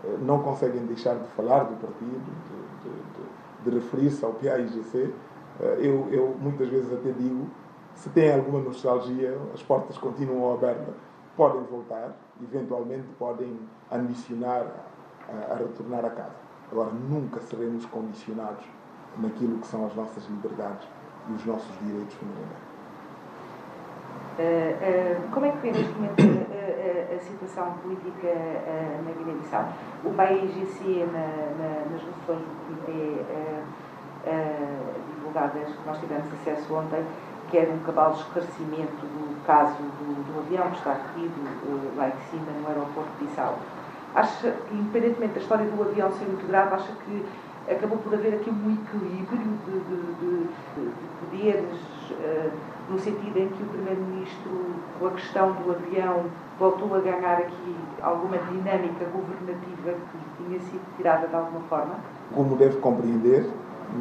eh, 0.04 0.18
não 0.22 0.42
conseguem 0.42 0.86
deixar 0.86 1.16
de 1.16 1.28
falar 1.30 1.64
do 1.64 1.76
partido, 1.76 2.22
de, 2.24 2.90
de, 2.90 3.70
de, 3.70 3.72
de 3.72 3.76
referir-se 3.78 4.24
ao 4.26 4.34
PAIGC. 4.34 5.14
Eh, 5.60 5.78
eu, 5.80 6.08
eu 6.12 6.36
muitas 6.40 6.68
vezes 6.68 6.92
até 6.92 7.12
digo, 7.12 7.48
se 7.96 8.10
tem 8.10 8.34
alguma 8.34 8.60
nostalgia, 8.60 9.38
as 9.54 9.64
portas 9.64 9.98
continuam 9.98 10.54
abertas, 10.54 10.94
podem 11.38 11.62
voltar, 11.64 12.12
eventualmente 12.42 13.08
podem 13.20 13.58
ambicionar 13.92 14.66
a, 15.30 15.54
a 15.54 15.56
retornar 15.56 16.04
a 16.04 16.10
casa. 16.10 16.36
Agora, 16.72 16.90
nunca 16.90 17.40
seremos 17.42 17.86
condicionados 17.86 18.66
naquilo 19.20 19.60
que 19.60 19.68
são 19.68 19.86
as 19.86 19.96
nossas 19.96 20.26
liberdades 20.28 20.88
e 21.30 21.34
os 21.34 21.46
nossos 21.46 21.80
direitos 21.80 22.14
fundamentais. 22.16 22.68
Uh, 24.38 24.42
uh, 24.44 25.32
como 25.32 25.46
é 25.46 25.52
que 25.52 25.58
vê 25.58 25.72
neste 25.72 25.94
momento 25.94 26.22
uh, 26.22 27.16
a 27.16 27.20
situação 27.20 27.74
política 27.82 28.28
na 29.04 29.12
Guiné-Bissau? 29.12 29.74
O 30.06 30.14
PAIGC, 30.14 31.08
na, 31.12 31.28
na, 31.58 31.90
nas 31.92 32.02
resoluções 32.04 32.40
do 32.40 32.66
Comitê 32.66 33.24
divulgadas, 35.16 35.74
que 35.74 35.88
nós 35.88 36.00
tivemos 36.00 36.28
acesso 36.34 36.74
ontem, 36.76 37.04
quer 37.50 37.70
um 37.70 37.80
cabal 37.86 38.14
esclarecimento 38.14 39.06
do 39.06 39.46
caso 39.46 39.76
do, 39.76 40.34
do 40.34 40.40
avião 40.40 40.70
que 40.72 40.78
está 40.78 40.96
caído 40.96 41.34
lá 41.96 42.10
em 42.10 42.30
cima, 42.30 42.52
no 42.62 42.68
aeroporto 42.68 43.10
de 43.20 43.26
Bissau. 43.26 43.60
Acha 44.16 44.52
que, 44.52 44.76
independentemente 44.76 45.34
da 45.34 45.40
história 45.42 45.66
do 45.66 45.82
avião 45.82 46.12
ser 46.12 46.26
muito 46.26 46.48
grave, 46.48 46.76
acha 46.76 46.92
que 47.06 47.26
acabou 47.70 47.98
por 47.98 48.14
haver 48.14 48.36
aqui 48.36 48.50
um 48.50 48.74
equilíbrio 48.74 49.58
de, 49.66 49.72
de, 49.72 50.04
de, 50.20 50.86
de 50.86 51.08
poderes, 51.20 51.80
uh, 52.12 52.52
no 52.90 52.98
sentido 52.98 53.38
em 53.38 53.50
que 53.50 53.64
o 53.64 53.66
Primeiro-Ministro, 53.68 54.52
com 55.00 55.08
a 55.08 55.12
questão 55.12 55.52
do 55.52 55.72
avião, 55.72 56.26
voltou 56.58 56.96
a 56.96 57.00
ganhar 57.00 57.38
aqui 57.40 57.76
alguma 58.02 58.38
dinâmica 58.38 59.06
governativa 59.06 59.92
que 59.92 60.44
tinha 60.44 60.60
sido 60.60 60.82
tirada 60.96 61.28
de 61.28 61.36
alguma 61.36 61.62
forma? 61.68 61.96
Como 62.34 62.56
deve 62.56 62.78
compreender, 62.78 63.50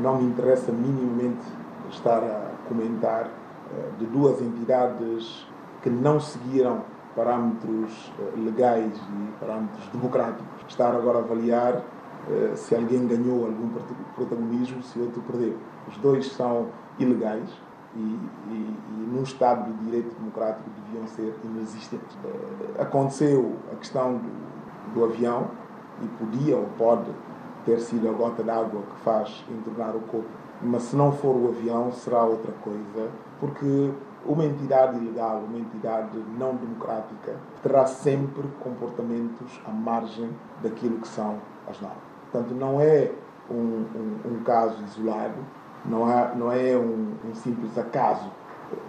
não 0.00 0.18
me 0.18 0.24
interessa 0.24 0.70
minimamente 0.72 1.44
estar 1.90 2.22
a 2.22 2.55
comentar 2.68 3.26
uh, 3.26 3.96
de 3.98 4.06
duas 4.06 4.40
entidades 4.40 5.46
que 5.82 5.90
não 5.90 6.20
seguiram 6.20 6.82
parâmetros 7.14 8.12
uh, 8.18 8.44
legais 8.44 8.92
e 8.96 9.40
parâmetros 9.40 9.86
democráticos. 9.88 10.64
Estar 10.68 10.94
agora 10.94 11.18
a 11.18 11.22
avaliar 11.22 11.82
eh, 12.28 12.56
se 12.56 12.74
alguém 12.74 13.06
ganhou 13.06 13.46
algum 13.46 13.70
protagonismo, 14.14 14.82
se 14.82 14.98
outro 14.98 15.22
perdeu. 15.22 15.56
Os 15.86 15.96
dois 15.98 16.26
são 16.32 16.66
ilegais 16.98 17.48
e, 17.94 17.98
e, 17.98 18.76
e 18.88 19.06
num 19.12 19.22
Estado 19.22 19.72
de 19.72 19.84
direito 19.84 20.14
democrático 20.18 20.68
deviam 20.84 21.06
ser 21.06 21.34
inexistentes. 21.44 22.18
Eh, 22.24 22.82
aconteceu 22.82 23.54
a 23.72 23.76
questão 23.76 24.18
do, 24.18 24.92
do 24.94 25.04
avião 25.04 25.50
e 26.02 26.08
podia 26.08 26.56
ou 26.56 26.66
pode 26.76 27.10
ter 27.64 27.78
sido 27.78 28.08
a 28.08 28.12
gota 28.12 28.42
d'água 28.42 28.82
que 28.82 29.00
faz 29.02 29.44
entornar 29.48 29.94
o 29.94 30.00
corpo, 30.00 30.28
mas 30.62 30.82
se 30.84 30.96
não 30.96 31.12
for 31.12 31.36
o 31.36 31.48
avião 31.48 31.92
será 31.92 32.22
outra 32.24 32.52
coisa, 32.62 33.10
porque 33.40 33.92
uma 34.24 34.44
entidade 34.44 34.96
ilegal, 34.96 35.42
uma 35.46 35.58
entidade 35.58 36.18
não 36.38 36.54
democrática, 36.56 37.36
terá 37.62 37.86
sempre 37.86 38.42
comportamentos 38.60 39.60
à 39.66 39.70
margem 39.70 40.30
daquilo 40.62 40.98
que 40.98 41.08
são 41.08 41.38
as 41.68 41.80
normas. 41.80 41.98
Portanto, 42.30 42.54
não 42.54 42.80
é 42.80 43.12
um, 43.50 43.54
um, 43.54 44.20
um 44.24 44.42
caso 44.44 44.82
isolado, 44.84 45.36
não, 45.84 46.06
há, 46.06 46.34
não 46.34 46.50
é 46.50 46.76
um, 46.76 47.14
um, 47.24 47.34
simples 47.34 47.76
acaso 47.78 48.30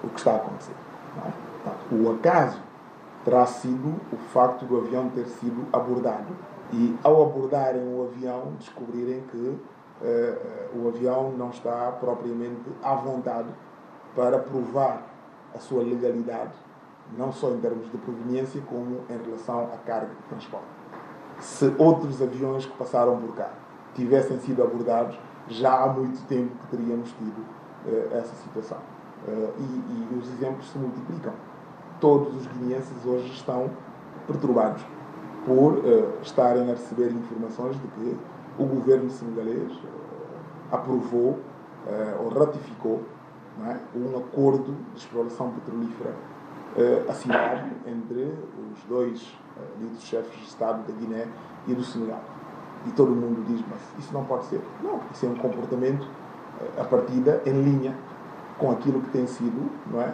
o 0.04 0.10
que 0.10 0.18
está 0.18 0.32
a 0.32 0.36
acontecer. 0.38 0.74
É? 1.18 1.32
Portanto, 1.64 2.04
o 2.04 2.12
acaso 2.14 2.60
terá 3.24 3.46
sido 3.46 3.96
o 4.12 4.18
facto 4.34 4.66
do 4.66 4.78
avião 4.78 5.10
ter 5.10 5.26
sido 5.28 5.66
abordado 5.72 6.34
e, 6.74 6.98
ao 7.04 7.24
abordarem 7.24 7.82
o 7.94 8.04
avião, 8.04 8.54
descobrirem 8.58 9.22
que 9.32 9.58
o 10.76 10.88
avião 10.88 11.32
não 11.32 11.50
está 11.50 11.92
propriamente 12.00 12.62
à 12.84 12.94
vontade 12.96 13.50
para 14.16 14.38
provar 14.38 15.04
a 15.56 15.60
sua 15.60 15.82
legalidade, 15.82 16.54
não 17.18 17.32
só 17.32 17.50
em 17.50 17.60
termos 17.60 17.92
de 17.92 17.98
proveniência, 17.98 18.62
como 18.70 19.02
em 19.10 19.26
relação 19.26 19.64
à 19.74 19.78
carga 19.86 20.08
de 20.14 20.24
transporte 20.30 20.78
se 21.40 21.74
outros 21.78 22.22
aviões 22.22 22.66
que 22.66 22.76
passaram 22.78 23.18
por 23.18 23.36
cá 23.36 23.50
tivessem 23.94 24.40
sido 24.40 24.64
abordados, 24.64 25.18
já 25.48 25.84
há 25.84 25.88
muito 25.88 26.22
tempo 26.28 26.52
que 26.62 26.78
teríamos 26.78 27.12
tido 27.14 27.40
uh, 27.40 28.16
essa 28.16 28.36
situação. 28.44 28.78
Uh, 29.28 29.52
e, 29.58 30.14
e, 30.14 30.20
os 30.20 30.30
exemplos 30.34 30.70
se 30.70 30.78
multiplicam. 30.78 31.34
Todos 32.00 32.36
os 32.36 32.46
guineenses 32.48 33.06
hoje 33.06 33.32
estão 33.32 33.70
perturbados 34.28 34.84
por 35.46 35.74
uh, 35.74 36.14
estarem 36.22 36.64
a 36.70 36.74
receber 36.74 37.12
informações 37.12 37.76
de 37.76 37.88
que 37.88 38.18
o 38.58 38.66
governo 38.66 39.10
senegalês 39.10 39.72
aprovou 40.72 41.40
ou 42.20 42.30
ratificou 42.30 43.02
é, 43.66 43.78
um 43.98 44.18
acordo 44.18 44.76
de 44.94 45.00
exploração 45.00 45.52
petrolífera 45.52 46.14
assinado 47.10 47.70
entre 47.86 48.34
os 48.72 48.84
dois 48.88 49.36
ditos 49.80 50.04
chefes 50.04 50.38
de 50.38 50.44
Estado 50.44 50.86
da 50.86 50.94
Guiné 51.00 51.28
e 51.66 51.74
do 51.74 51.84
Senegal. 51.84 52.22
E 52.86 52.92
todo 52.92 53.10
mundo 53.10 53.44
diz, 53.48 53.64
mas 53.68 53.80
isso 53.98 54.14
não 54.14 54.26
pode 54.26 54.46
ser. 54.46 54.62
Não, 54.84 55.00
isso 55.12 55.26
é 55.26 55.30
um 55.30 55.36
comportamento, 55.36 56.08
a 56.78 56.84
partida, 56.84 57.42
em 57.46 57.62
linha 57.64 57.96
com 58.58 58.72
aquilo 58.72 59.02
que 59.02 59.10
tem 59.12 59.26
sido 59.28 59.72
não 59.88 60.02
é, 60.02 60.14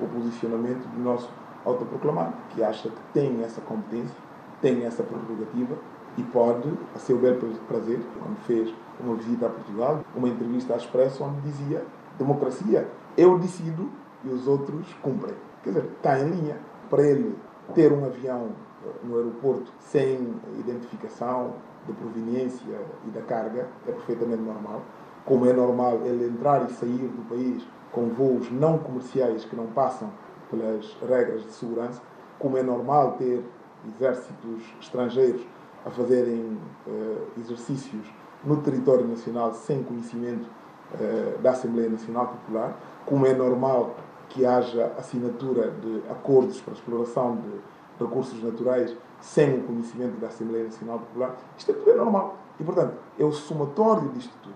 o 0.00 0.06
posicionamento 0.08 0.86
do 0.88 1.02
nosso 1.02 1.28
autoproclamado, 1.64 2.34
que 2.50 2.62
acha 2.62 2.88
que 2.88 3.00
tem 3.12 3.42
essa 3.42 3.60
competência, 3.60 4.16
tem 4.60 4.84
essa 4.84 5.02
prerrogativa 5.02 5.76
e 6.16 6.22
pode, 6.22 6.72
a 6.94 6.98
seu 6.98 7.18
belo 7.18 7.38
prazer, 7.68 8.00
quando 8.18 8.36
fez 8.46 8.74
uma 9.00 9.14
visita 9.14 9.46
a 9.46 9.50
Portugal, 9.50 10.00
uma 10.14 10.28
entrevista 10.28 10.74
à 10.74 10.76
Expresso, 10.76 11.24
onde 11.24 11.40
dizia: 11.42 11.84
democracia, 12.18 12.88
eu 13.16 13.38
decido 13.38 13.90
e 14.24 14.28
os 14.28 14.48
outros 14.48 14.92
cumprem. 15.02 15.34
Quer 15.62 15.70
dizer, 15.70 15.84
está 15.96 16.18
em 16.18 16.30
linha. 16.30 16.58
Para 16.88 17.02
ele, 17.02 17.36
ter 17.74 17.92
um 17.92 18.04
avião 18.04 18.50
eh, 18.84 18.90
no 19.04 19.16
aeroporto 19.16 19.72
sem 19.80 20.34
identificação 20.58 21.54
de 21.86 21.92
proveniência 21.92 22.80
e 23.06 23.10
da 23.10 23.22
carga 23.22 23.68
é 23.86 23.92
perfeitamente 23.92 24.42
normal. 24.42 24.82
Como 25.24 25.46
é 25.46 25.52
normal 25.52 26.00
ele 26.04 26.26
entrar 26.26 26.64
e 26.64 26.72
sair 26.72 27.08
do 27.08 27.28
país 27.28 27.66
com 27.90 28.08
voos 28.08 28.50
não 28.50 28.78
comerciais 28.78 29.44
que 29.44 29.56
não 29.56 29.66
passam 29.66 30.10
pelas 30.50 30.96
regras 31.08 31.42
de 31.42 31.50
segurança, 31.52 32.00
como 32.38 32.56
é 32.56 32.62
normal 32.62 33.12
ter 33.12 33.42
exércitos 33.88 34.62
estrangeiros 34.80 35.44
a 35.86 35.90
fazerem 35.90 36.58
uh, 36.86 37.26
exercícios 37.38 38.06
no 38.44 38.56
território 38.58 39.06
nacional 39.06 39.54
sem 39.54 39.82
conhecimento 39.84 40.48
uh, 40.94 41.38
da 41.38 41.52
Assembleia 41.52 41.88
Nacional 41.88 42.26
Popular, 42.26 42.76
como 43.06 43.24
é 43.24 43.32
normal 43.32 43.94
que 44.28 44.44
haja 44.44 44.92
assinatura 44.98 45.70
de 45.70 46.02
acordos 46.10 46.60
para 46.60 46.74
exploração 46.74 47.36
de 47.36 48.04
recursos 48.04 48.42
naturais 48.42 48.94
sem 49.20 49.60
o 49.60 49.62
conhecimento 49.62 50.18
da 50.20 50.26
Assembleia 50.26 50.64
Nacional 50.64 50.98
Popular. 50.98 51.36
Isto 51.56 51.70
é 51.70 51.74
tudo 51.74 51.90
é 51.90 51.94
normal. 51.94 52.36
E, 52.58 52.64
portanto, 52.64 52.94
é 53.18 53.24
o 53.24 53.32
somatório 53.32 54.08
disto 54.10 54.32
tudo 54.42 54.54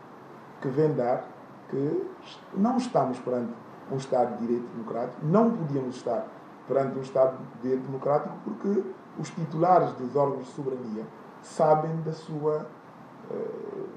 que 0.60 0.68
vem 0.68 0.92
dar 0.92 1.26
que 1.70 2.06
não 2.54 2.76
estamos 2.76 3.18
perante 3.20 3.52
um 3.90 3.96
Estado 3.96 4.37
de 4.37 4.46
Direito 4.46 4.66
Democrático, 4.75 5.25
não 5.25 5.50
podíamos 5.50 5.96
estar 5.96 6.26
perante 6.66 6.99
um 6.99 7.02
Estado 7.02 7.38
de 7.38 7.62
Direito 7.62 7.87
Democrático 7.87 8.34
porque 8.44 8.82
os 9.18 9.30
titulares 9.30 9.92
dos 9.94 10.14
órgãos 10.16 10.44
de 10.44 10.52
soberania 10.52 11.04
sabem 11.42 11.96
da 12.02 12.12
sua 12.12 12.66
uh, 13.30 13.88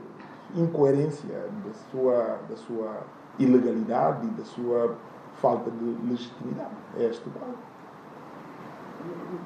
incoerência, 0.55 1.49
da 1.65 1.73
sua, 1.91 2.39
da 2.49 2.55
sua 2.55 3.03
ilegalidade 3.39 4.25
e 4.27 4.29
da 4.31 4.43
sua 4.43 4.95
falta 5.41 5.69
de 5.71 5.85
legitimidade. 6.07 6.75
É 6.97 7.05
este 7.05 7.27
o 7.27 7.31
quadro. 7.31 7.57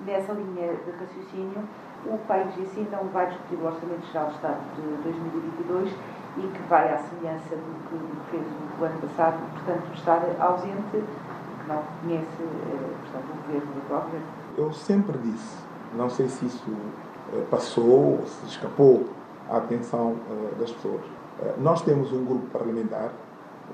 Nessa 0.05 0.33
linha 0.33 0.75
de 0.75 0.91
raciocínio, 0.91 1.63
o 2.05 2.17
país 2.27 2.53
si 2.53 2.87
não 2.91 3.05
vai 3.09 3.27
discutir 3.27 3.55
o 3.55 3.65
Orçamento 3.65 4.05
Geral 4.11 4.27
do 4.27 4.35
Estado 4.35 4.59
de 4.75 5.03
2022 5.03 5.91
e 6.37 6.41
que 6.41 6.61
vai 6.69 6.93
à 6.93 6.97
semelhança 6.99 7.55
do 7.55 7.89
que 7.89 8.31
fez 8.31 8.45
o 8.79 8.83
ano 8.83 9.01
passado, 9.01 9.39
portanto, 9.53 9.93
estar 9.95 10.21
ausente, 10.39 10.91
que 10.91 11.67
não 11.67 11.81
conhece 12.01 12.43
eh, 12.43 12.95
portanto, 13.01 13.33
o 13.33 13.47
governo 13.47 13.73
do 13.73 13.87
próprio 13.87 14.21
Eu 14.57 14.73
sempre 14.73 15.17
disse, 15.19 15.55
não 15.95 16.09
sei 16.09 16.27
se 16.27 16.45
isso 16.45 16.71
eh, 17.31 17.45
passou, 17.49 18.19
se 18.25 18.47
escapou 18.47 19.05
à 19.47 19.57
atenção 19.57 20.15
eh, 20.31 20.55
das 20.59 20.71
pessoas. 20.71 21.03
Nós 21.59 21.83
temos 21.83 22.11
um 22.11 22.25
grupo 22.25 22.47
parlamentar 22.47 23.11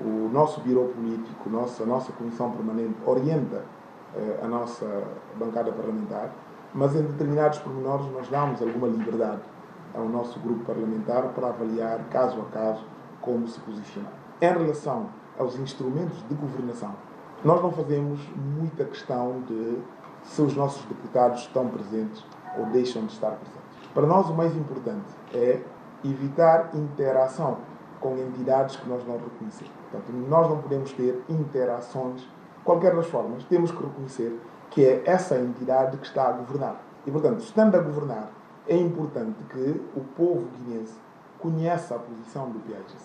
o 0.00 0.28
nosso 0.32 0.60
Biro 0.60 0.92
Político, 0.94 1.48
nossa, 1.48 1.84
a 1.84 1.86
nossa 1.86 2.12
Comissão 2.12 2.50
Permanente 2.50 2.96
orienta 3.06 3.64
eh, 4.16 4.40
a 4.42 4.46
nossa 4.46 5.04
bancada 5.38 5.70
parlamentar, 5.72 6.30
mas 6.74 6.94
em 6.94 7.02
determinados 7.02 7.58
pormenores 7.60 8.06
nós 8.12 8.28
damos 8.28 8.60
alguma 8.60 8.88
liberdade 8.88 9.42
ao 9.94 10.08
nosso 10.08 10.38
grupo 10.40 10.64
parlamentar 10.64 11.28
para 11.28 11.48
avaliar 11.48 12.00
caso 12.10 12.40
a 12.40 12.44
caso 12.52 12.84
como 13.20 13.46
se 13.46 13.60
posicionar. 13.60 14.12
Em 14.40 14.48
relação 14.52 15.06
aos 15.38 15.56
instrumentos 15.58 16.22
de 16.28 16.34
governação, 16.34 16.94
nós 17.44 17.62
não 17.62 17.70
fazemos 17.70 18.20
muita 18.36 18.84
questão 18.84 19.42
de 19.46 19.78
se 20.24 20.42
os 20.42 20.56
nossos 20.56 20.84
deputados 20.86 21.40
estão 21.40 21.68
presentes 21.68 22.24
ou 22.58 22.66
deixam 22.66 23.04
de 23.06 23.12
estar 23.12 23.30
presentes. 23.30 23.62
Para 23.92 24.06
nós, 24.06 24.28
o 24.28 24.34
mais 24.34 24.56
importante 24.56 25.06
é 25.32 25.60
evitar 26.04 26.70
interação 26.74 27.58
com 28.00 28.16
entidades 28.18 28.76
que 28.76 28.88
nós 28.88 29.06
não 29.06 29.14
reconhecemos. 29.14 29.72
Portanto, 29.90 30.12
nós 30.28 30.48
não 30.48 30.58
podemos 30.58 30.92
ter 30.92 31.22
interações, 31.28 32.28
qualquer 32.64 32.94
das 32.94 33.06
formas, 33.06 33.44
temos 33.44 33.70
que 33.70 33.82
reconhecer 33.82 34.38
que 34.70 34.84
é 34.84 35.02
essa 35.06 35.38
entidade 35.38 35.96
que 35.98 36.06
está 36.06 36.28
a 36.28 36.32
governar. 36.32 36.82
E, 37.06 37.10
portanto, 37.10 37.40
estando 37.40 37.76
a 37.76 37.78
governar, 37.78 38.30
é 38.66 38.76
importante 38.76 39.42
que 39.44 39.80
o 39.94 40.00
povo 40.16 40.48
guinense 40.56 40.94
conheça 41.38 41.94
a 41.94 41.98
posição 41.98 42.50
do 42.50 42.58
PIGC. 42.60 42.96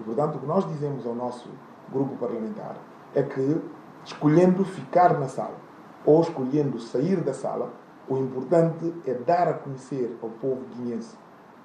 E, 0.00 0.04
portanto, 0.04 0.36
o 0.36 0.38
que 0.38 0.46
nós 0.46 0.66
dizemos 0.66 1.06
ao 1.06 1.14
nosso 1.14 1.48
grupo 1.92 2.16
parlamentar 2.16 2.76
é 3.14 3.22
que, 3.22 3.60
escolhendo 4.04 4.64
ficar 4.64 5.18
na 5.18 5.28
sala 5.28 5.63
ou 6.04 6.20
escolhendo 6.20 6.78
sair 6.78 7.20
da 7.20 7.32
sala, 7.32 7.72
o 8.08 8.18
importante 8.18 8.94
é 9.06 9.14
dar 9.14 9.48
a 9.48 9.54
conhecer 9.54 10.16
ao 10.22 10.28
povo 10.28 10.62
guinense 10.76 11.16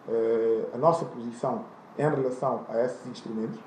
uh, 0.08 0.68
a 0.74 0.78
nossa 0.78 1.06
posição 1.06 1.66
em 1.98 2.10
relação 2.10 2.66
a 2.70 2.82
esses 2.82 3.06
instrumentos. 3.08 3.60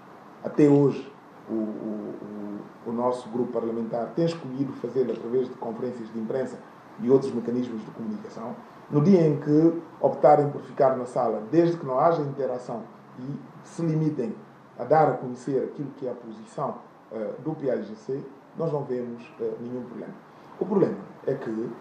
Até 0.43 0.69
hoje, 0.69 1.13
o, 1.49 1.53
o, 1.53 2.59
o, 2.87 2.93
nosso 2.93 3.29
grupo 3.29 3.53
parlamentar 3.53 4.13
tem 4.15 4.25
escolhido 4.25 4.73
fazê-lo 4.75 5.13
através 5.13 5.49
de 5.49 5.55
conferências 5.55 6.11
de 6.13 6.19
imprensa 6.19 6.59
e 7.01 7.11
outros 7.11 7.33
mecanismos 7.33 7.85
de 7.85 7.91
comunicação. 7.91 8.57
No 8.91 9.03
dia 9.03 9.27
em 9.27 9.39
que 9.39 9.83
optarem 10.01 10.49
por 10.51 10.63
ficar 10.63 10.97
na 10.97 11.05
sala, 11.05 11.43
desde 11.51 11.77
que 11.77 11.85
não 11.85 11.99
haja 11.99 12.23
interação 12.23 12.83
e 13.19 13.39
se 13.65 13.83
limitem 13.83 14.35
a 14.79 14.85
dar 14.85 15.09
a 15.09 15.13
conhecer 15.13 15.63
aquilo 15.65 15.91
que 15.97 16.07
é 16.07 16.11
a 16.11 16.15
posição 16.15 16.79
uh, 17.11 17.41
do 17.43 17.55
PAIGC, 17.55 18.25
nós 18.57 18.73
não 18.73 18.83
vemos 18.85 19.23
uh, 19.41 19.57
nenhum 19.61 19.83
problema. 19.85 20.15
O 20.59 20.67
problema 20.67 20.97
é 21.27 21.35
que, 21.35 21.51
uh, 21.51 21.73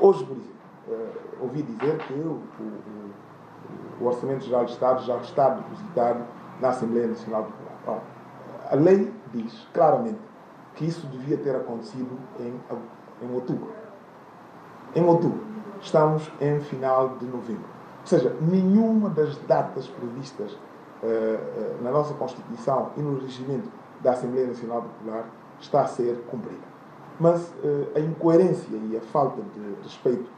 hoje, 0.00 0.24
por 0.24 0.36
exemplo, 0.36 0.54
ouvi 1.40 1.62
dizer 1.62 1.98
que 1.98 2.12
o, 2.12 2.42
o, 2.60 3.10
o, 4.00 4.06
Orçamento 4.06 4.44
Geral 4.44 4.66
de 4.66 4.72
Estado 4.72 5.02
já 5.04 5.16
está 5.18 5.48
depositado 5.50 6.24
na 6.60 6.68
Assembleia 6.68 7.06
Nacional 7.06 7.44
Popular. 7.44 8.02
a 8.70 8.74
lei 8.76 9.12
diz 9.32 9.66
claramente 9.72 10.18
que 10.74 10.86
isso 10.86 11.06
devia 11.06 11.36
ter 11.36 11.56
acontecido 11.56 12.18
em, 12.38 12.60
em 13.22 13.34
outubro. 13.34 13.72
Em 14.94 15.04
outubro. 15.04 15.44
Estamos 15.80 16.30
em 16.40 16.60
final 16.60 17.16
de 17.16 17.26
novembro. 17.26 17.64
Ou 18.00 18.06
seja, 18.06 18.36
nenhuma 18.40 19.08
das 19.10 19.36
datas 19.38 19.86
previstas 19.86 20.56
eh, 21.02 21.06
eh, 21.06 21.76
na 21.82 21.90
nossa 21.90 22.14
Constituição 22.14 22.90
e 22.96 23.00
no 23.00 23.18
regimento 23.18 23.68
da 24.02 24.12
Assembleia 24.12 24.46
Nacional 24.46 24.82
Popular 24.82 25.24
está 25.60 25.82
a 25.82 25.86
ser 25.86 26.16
cumprida. 26.30 26.73
Mas 27.18 27.52
eh, 27.62 27.98
a 27.98 28.00
incoerência 28.00 28.76
e 28.76 28.96
a 28.96 29.00
falta 29.00 29.40
de 29.42 29.82
respeito 29.82 30.28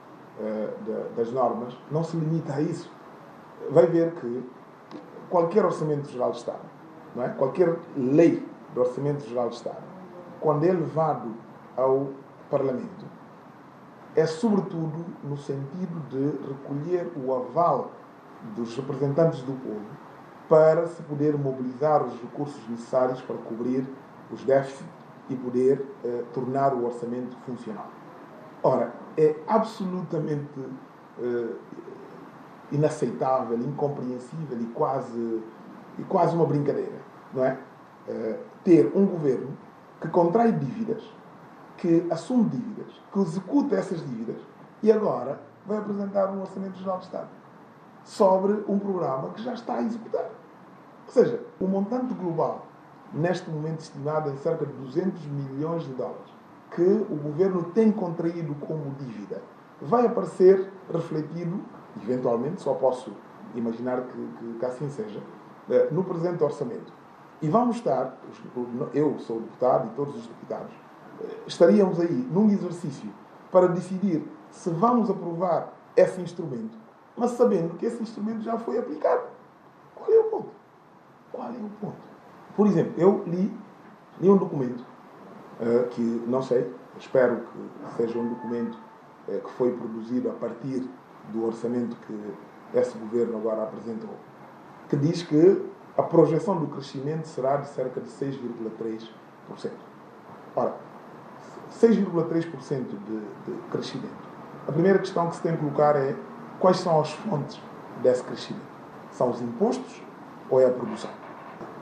das 1.16 1.32
normas 1.32 1.74
não 1.90 2.04
se 2.04 2.14
limita 2.14 2.52
a 2.52 2.60
isso. 2.60 2.92
Vai 3.70 3.86
ver 3.86 4.12
que 4.16 4.44
qualquer 5.30 5.64
Orçamento 5.64 6.08
Geral 6.10 6.30
de 6.32 6.38
Estado, 6.38 6.60
não 7.14 7.24
é? 7.24 7.30
qualquer 7.30 7.76
lei 7.96 8.46
do 8.74 8.80
Orçamento 8.80 9.26
Geral 9.26 9.48
de 9.48 9.56
Estado, 9.56 9.82
quando 10.40 10.64
é 10.64 10.72
levado 10.72 11.34
ao 11.76 12.08
Parlamento, 12.50 13.06
é 14.14 14.26
sobretudo 14.26 15.04
no 15.24 15.36
sentido 15.36 16.00
de 16.08 16.48
recolher 16.48 17.10
o 17.16 17.34
aval 17.34 17.90
dos 18.54 18.76
representantes 18.76 19.42
do 19.42 19.52
povo 19.52 19.84
para 20.48 20.86
se 20.86 21.02
poder 21.02 21.36
mobilizar 21.36 22.04
os 22.04 22.12
recursos 22.20 22.68
necessários 22.68 23.20
para 23.20 23.36
cobrir 23.36 23.86
os 24.30 24.42
déficits 24.44 24.95
e 25.28 25.36
poder 25.36 25.84
eh, 26.04 26.24
tornar 26.32 26.74
o 26.74 26.84
orçamento 26.84 27.36
funcional. 27.44 27.88
Ora, 28.62 28.92
é 29.16 29.36
absolutamente 29.46 30.60
eh, 31.18 31.54
inaceitável, 32.72 33.58
incompreensível 33.58 34.60
e 34.60 34.66
quase, 34.66 35.42
e 35.98 36.02
quase 36.04 36.34
uma 36.34 36.46
brincadeira, 36.46 37.00
não 37.32 37.44
é? 37.44 37.58
Eh, 38.08 38.38
ter 38.64 38.92
um 38.94 39.06
governo 39.06 39.56
que 40.00 40.08
contrai 40.08 40.52
dívidas, 40.52 41.02
que 41.76 42.06
assume 42.10 42.44
dívidas, 42.50 42.92
que 43.12 43.18
executa 43.20 43.76
essas 43.76 44.04
dívidas 44.04 44.40
e 44.82 44.90
agora 44.90 45.40
vai 45.66 45.78
apresentar 45.78 46.30
um 46.30 46.40
orçamento 46.40 46.78
geral 46.78 46.98
de 46.98 47.04
Estado 47.04 47.28
sobre 48.04 48.64
um 48.68 48.78
programa 48.78 49.30
que 49.30 49.42
já 49.42 49.52
está 49.52 49.74
a 49.74 49.82
executar. 49.82 50.24
Ou 51.06 51.12
seja, 51.12 51.40
o 51.60 51.66
montante 51.66 52.14
global, 52.14 52.65
neste 53.16 53.50
momento 53.50 53.80
estimado 53.80 54.30
em 54.30 54.36
cerca 54.36 54.64
de 54.66 54.72
200 54.72 55.24
milhões 55.26 55.84
de 55.84 55.92
dólares, 55.92 56.34
que 56.70 56.82
o 56.82 57.16
governo 57.16 57.64
tem 57.64 57.90
contraído 57.90 58.54
como 58.56 58.94
dívida, 58.98 59.42
vai 59.80 60.06
aparecer 60.06 60.70
refletido, 60.92 61.60
eventualmente, 62.02 62.62
só 62.62 62.74
posso 62.74 63.12
imaginar 63.54 64.02
que, 64.02 64.28
que, 64.38 64.58
que 64.58 64.64
assim 64.64 64.90
seja, 64.90 65.20
eh, 65.70 65.88
no 65.90 66.04
presente 66.04 66.42
orçamento. 66.42 66.92
E 67.40 67.48
vamos 67.48 67.76
estar, 67.76 68.18
eu 68.92 69.18
sou 69.18 69.40
deputado 69.40 69.88
e 69.88 69.90
todos 69.94 70.16
os 70.16 70.26
deputados, 70.26 70.72
eh, 71.22 71.36
estaríamos 71.46 72.00
aí 72.00 72.28
num 72.30 72.50
exercício 72.50 73.08
para 73.50 73.68
decidir 73.68 74.26
se 74.50 74.70
vamos 74.70 75.10
aprovar 75.10 75.72
esse 75.96 76.20
instrumento 76.20 76.86
mas 77.16 77.30
sabendo 77.32 77.76
que 77.78 77.86
esse 77.86 78.02
instrumento 78.02 78.42
já 78.42 78.58
foi 78.58 78.78
aplicado. 78.78 79.22
Qual 79.94 80.12
é 80.12 80.18
o 80.18 80.24
ponto? 80.24 80.50
Qual 81.32 81.48
é 81.48 81.52
o 81.52 81.70
ponto? 81.80 82.15
Por 82.56 82.66
exemplo, 82.66 82.94
eu 82.96 83.22
li, 83.26 83.52
li 84.20 84.30
um 84.30 84.36
documento 84.36 84.80
uh, 85.60 85.88
que, 85.90 86.00
não 86.26 86.42
sei, 86.42 86.72
espero 86.98 87.36
que 87.36 87.96
seja 87.96 88.18
um 88.18 88.28
documento 88.28 88.78
uh, 89.28 89.40
que 89.40 89.50
foi 89.52 89.72
produzido 89.72 90.30
a 90.30 90.32
partir 90.32 90.88
do 91.32 91.44
orçamento 91.44 91.96
que 92.06 92.78
esse 92.78 92.96
governo 92.98 93.36
agora 93.36 93.64
apresentou, 93.64 94.10
que 94.88 94.96
diz 94.96 95.22
que 95.22 95.62
a 95.96 96.02
projeção 96.02 96.58
do 96.58 96.66
crescimento 96.68 97.26
será 97.26 97.56
de 97.58 97.68
cerca 97.68 98.00
de 98.00 98.08
6,3%. 98.08 99.08
Ora, 100.54 100.74
6,3% 101.72 102.84
de, 102.84 103.20
de 103.44 103.68
crescimento. 103.70 104.26
A 104.66 104.72
primeira 104.72 104.98
questão 104.98 105.28
que 105.28 105.36
se 105.36 105.42
tem 105.42 105.52
que 105.52 105.58
colocar 105.58 105.96
é 105.96 106.16
Quais 106.58 106.78
são 106.78 106.98
as 107.00 107.12
fontes 107.12 107.60
desse 108.02 108.22
crescimento? 108.22 108.64
São 109.12 109.30
os 109.30 109.42
impostos 109.42 110.02
ou 110.48 110.60
é 110.60 110.66
a 110.66 110.70
produção? 110.70 111.10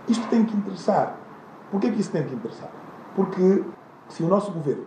Isto 0.08 0.28
tem 0.28 0.44
que 0.44 0.56
interessar. 0.56 1.16
Por 1.70 1.80
que, 1.80 1.88
isso 1.88 2.10
tem 2.10 2.24
que 2.24 2.34
interessar? 2.34 2.70
Porque 3.14 3.64
se 4.08 4.22
o 4.22 4.28
nosso 4.28 4.52
governo 4.52 4.86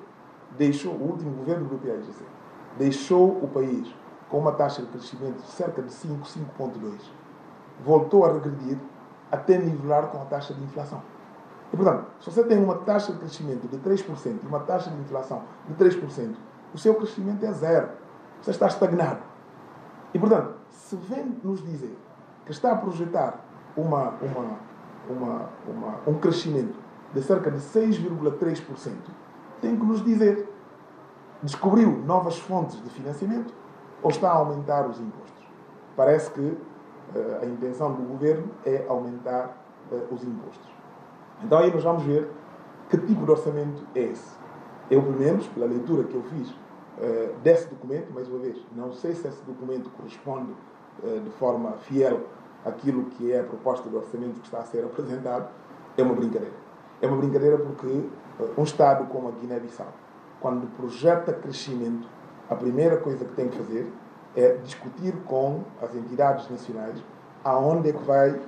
deixou, 0.58 0.94
o 0.94 1.12
último 1.12 1.32
governo 1.32 1.68
do 1.68 1.78
PAIGC, 1.78 2.24
deixou 2.78 3.30
o 3.44 3.48
país 3.48 3.94
com 4.30 4.40
uma 4.40 4.52
taxa 4.52 4.82
de 4.82 4.88
crescimento 4.90 5.42
de 5.42 5.48
cerca 5.48 5.82
de 5.82 5.92
5, 5.92 6.26
5,2, 6.60 7.00
voltou 7.84 8.26
a 8.26 8.34
regredir 8.34 8.78
até 9.32 9.58
nivelar 9.58 10.08
com 10.08 10.22
a 10.22 10.26
taxa 10.26 10.54
de 10.54 10.64
inflação. 10.64 11.02
E, 11.74 11.76
portanto, 11.76 12.06
se 12.20 12.32
você 12.32 12.44
tem 12.44 12.64
uma 12.64 12.76
taxa 12.76 13.12
de 13.12 13.20
crescimento 13.20 13.68
de 13.68 13.78
3% 13.78 14.40
e 14.44 14.48
uma 14.48 14.60
taxa 14.60 14.90
de 14.90 15.00
inflação 15.02 15.44
de 15.68 15.74
3%, 15.74 16.36
o 16.74 16.78
seu 16.78 16.96
crescimento 16.96 17.46
é 17.46 17.52
zero. 17.52 17.90
Você 18.42 18.52
está 18.52 18.68
estagnado. 18.68 19.20
E, 20.14 20.20
portanto, 20.20 20.56
se 20.70 20.96
vem 20.96 21.38
nos 21.44 21.64
dizer 21.66 21.98
que 22.46 22.52
está 22.52 22.72
a 22.72 22.76
projetar 22.76 23.40
uma, 23.76 24.14
uma, 24.22 24.60
uma, 25.10 25.50
uma 25.68 26.00
um 26.08 26.16
crescimento 26.16 26.78
de 27.14 27.22
cerca 27.22 27.50
de 27.50 27.60
6,3%, 27.60 28.94
tem 29.62 29.76
que 29.76 29.86
nos 29.86 30.04
dizer 30.04 30.48
descobriu 31.42 31.92
novas 32.06 32.38
fontes 32.40 32.82
de 32.84 32.90
financiamento 32.90 33.54
ou 34.02 34.10
está 34.10 34.30
a 34.30 34.36
aumentar 34.36 34.88
os 34.88 35.00
impostos. 35.00 35.48
Parece 35.96 36.32
que 36.32 36.42
uh, 36.42 36.58
a 37.42 37.46
intenção 37.46 37.94
do 37.94 38.02
governo 38.04 38.50
é 38.66 38.86
aumentar 38.88 39.58
uh, 39.92 40.14
os 40.14 40.24
impostos. 40.24 40.68
Então 41.44 41.60
aí 41.60 41.72
nós 41.72 41.84
vamos 41.84 42.04
ver 42.04 42.30
que 42.90 42.98
tipo 42.98 43.26
de 43.26 43.32
orçamento 43.32 43.84
é 43.96 44.02
esse. 44.02 44.38
Eu, 44.90 45.02
pelo 45.02 45.20
menos, 45.20 45.46
pela 45.48 45.66
leitura 45.66 46.04
que 46.06 46.16
eu 46.16 46.24
fiz 46.24 46.50
uh, 46.50 47.36
desse 47.44 47.68
documento, 47.68 48.14
mais 48.14 48.28
uma 48.28 48.40
vez, 48.40 48.58
não 48.76 48.92
sei 48.92 49.14
se 49.14 49.28
esse 49.28 49.44
documento 49.44 49.90
corresponde 49.92 50.54
de 51.24 51.30
forma 51.30 51.74
fiel 51.74 52.22
àquilo 52.66 53.06
que 53.06 53.32
é 53.32 53.40
a 53.40 53.44
proposta 53.44 53.90
do 53.90 53.98
orçamento 53.98 54.40
que 54.40 54.46
está 54.46 54.60
a 54.60 54.64
ser 54.66 54.84
apresentado, 54.84 55.48
é 55.98 56.04
uma 56.04 56.14
brincadeira. 56.14 56.56
É 57.02 57.08
uma 57.08 57.18
brincadeira 57.18 57.58
porque 57.58 57.88
uh, 57.88 58.54
um 58.58 58.64
Estado 58.64 59.06
como 59.06 59.30
a 59.30 59.32
Guiné-Bissau, 59.32 59.88
quando 60.40 60.68
projeta 60.76 61.34
crescimento, 61.34 62.08
a 62.50 62.56
primeira 62.56 62.98
coisa 62.98 63.26
que 63.26 63.34
tem 63.34 63.50
que 63.50 63.58
fazer 63.58 63.92
é 64.36 64.54
discutir 64.58 65.14
com 65.26 65.64
as 65.82 65.94
entidades 65.96 66.50
nacionais 66.50 67.04
aonde 67.44 67.90
é 67.90 67.94
que 67.94 68.04
vai 68.04 68.40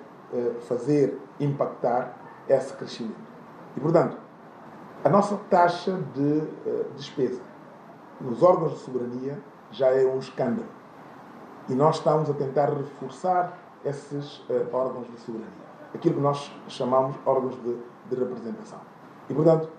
fazer 0.67 1.19
impactar 1.39 2.15
esse 2.47 2.73
crescimento. 2.73 3.19
E, 3.75 3.79
portanto, 3.79 4.17
a 5.03 5.09
nossa 5.09 5.37
taxa 5.49 5.97
de 6.13 6.21
uh, 6.21 6.85
despesa 6.95 7.41
nos 8.19 8.43
órgãos 8.43 8.73
de 8.73 8.79
soberania 8.79 9.39
já 9.71 9.87
é 9.87 10.05
um 10.05 10.19
escândalo. 10.19 10.67
E 11.69 11.73
nós 11.73 11.97
estamos 11.97 12.29
a 12.29 12.33
tentar 12.33 12.65
reforçar 12.65 13.57
esses 13.83 14.39
uh, 14.49 14.67
órgãos 14.71 15.07
de 15.07 15.19
soberania. 15.19 15.69
Aquilo 15.93 16.15
que 16.15 16.21
nós 16.21 16.51
chamamos 16.67 17.15
órgãos 17.25 17.55
de, 17.63 17.77
de 18.09 18.15
representação. 18.15 18.79
E, 19.29 19.33
portanto, 19.33 19.69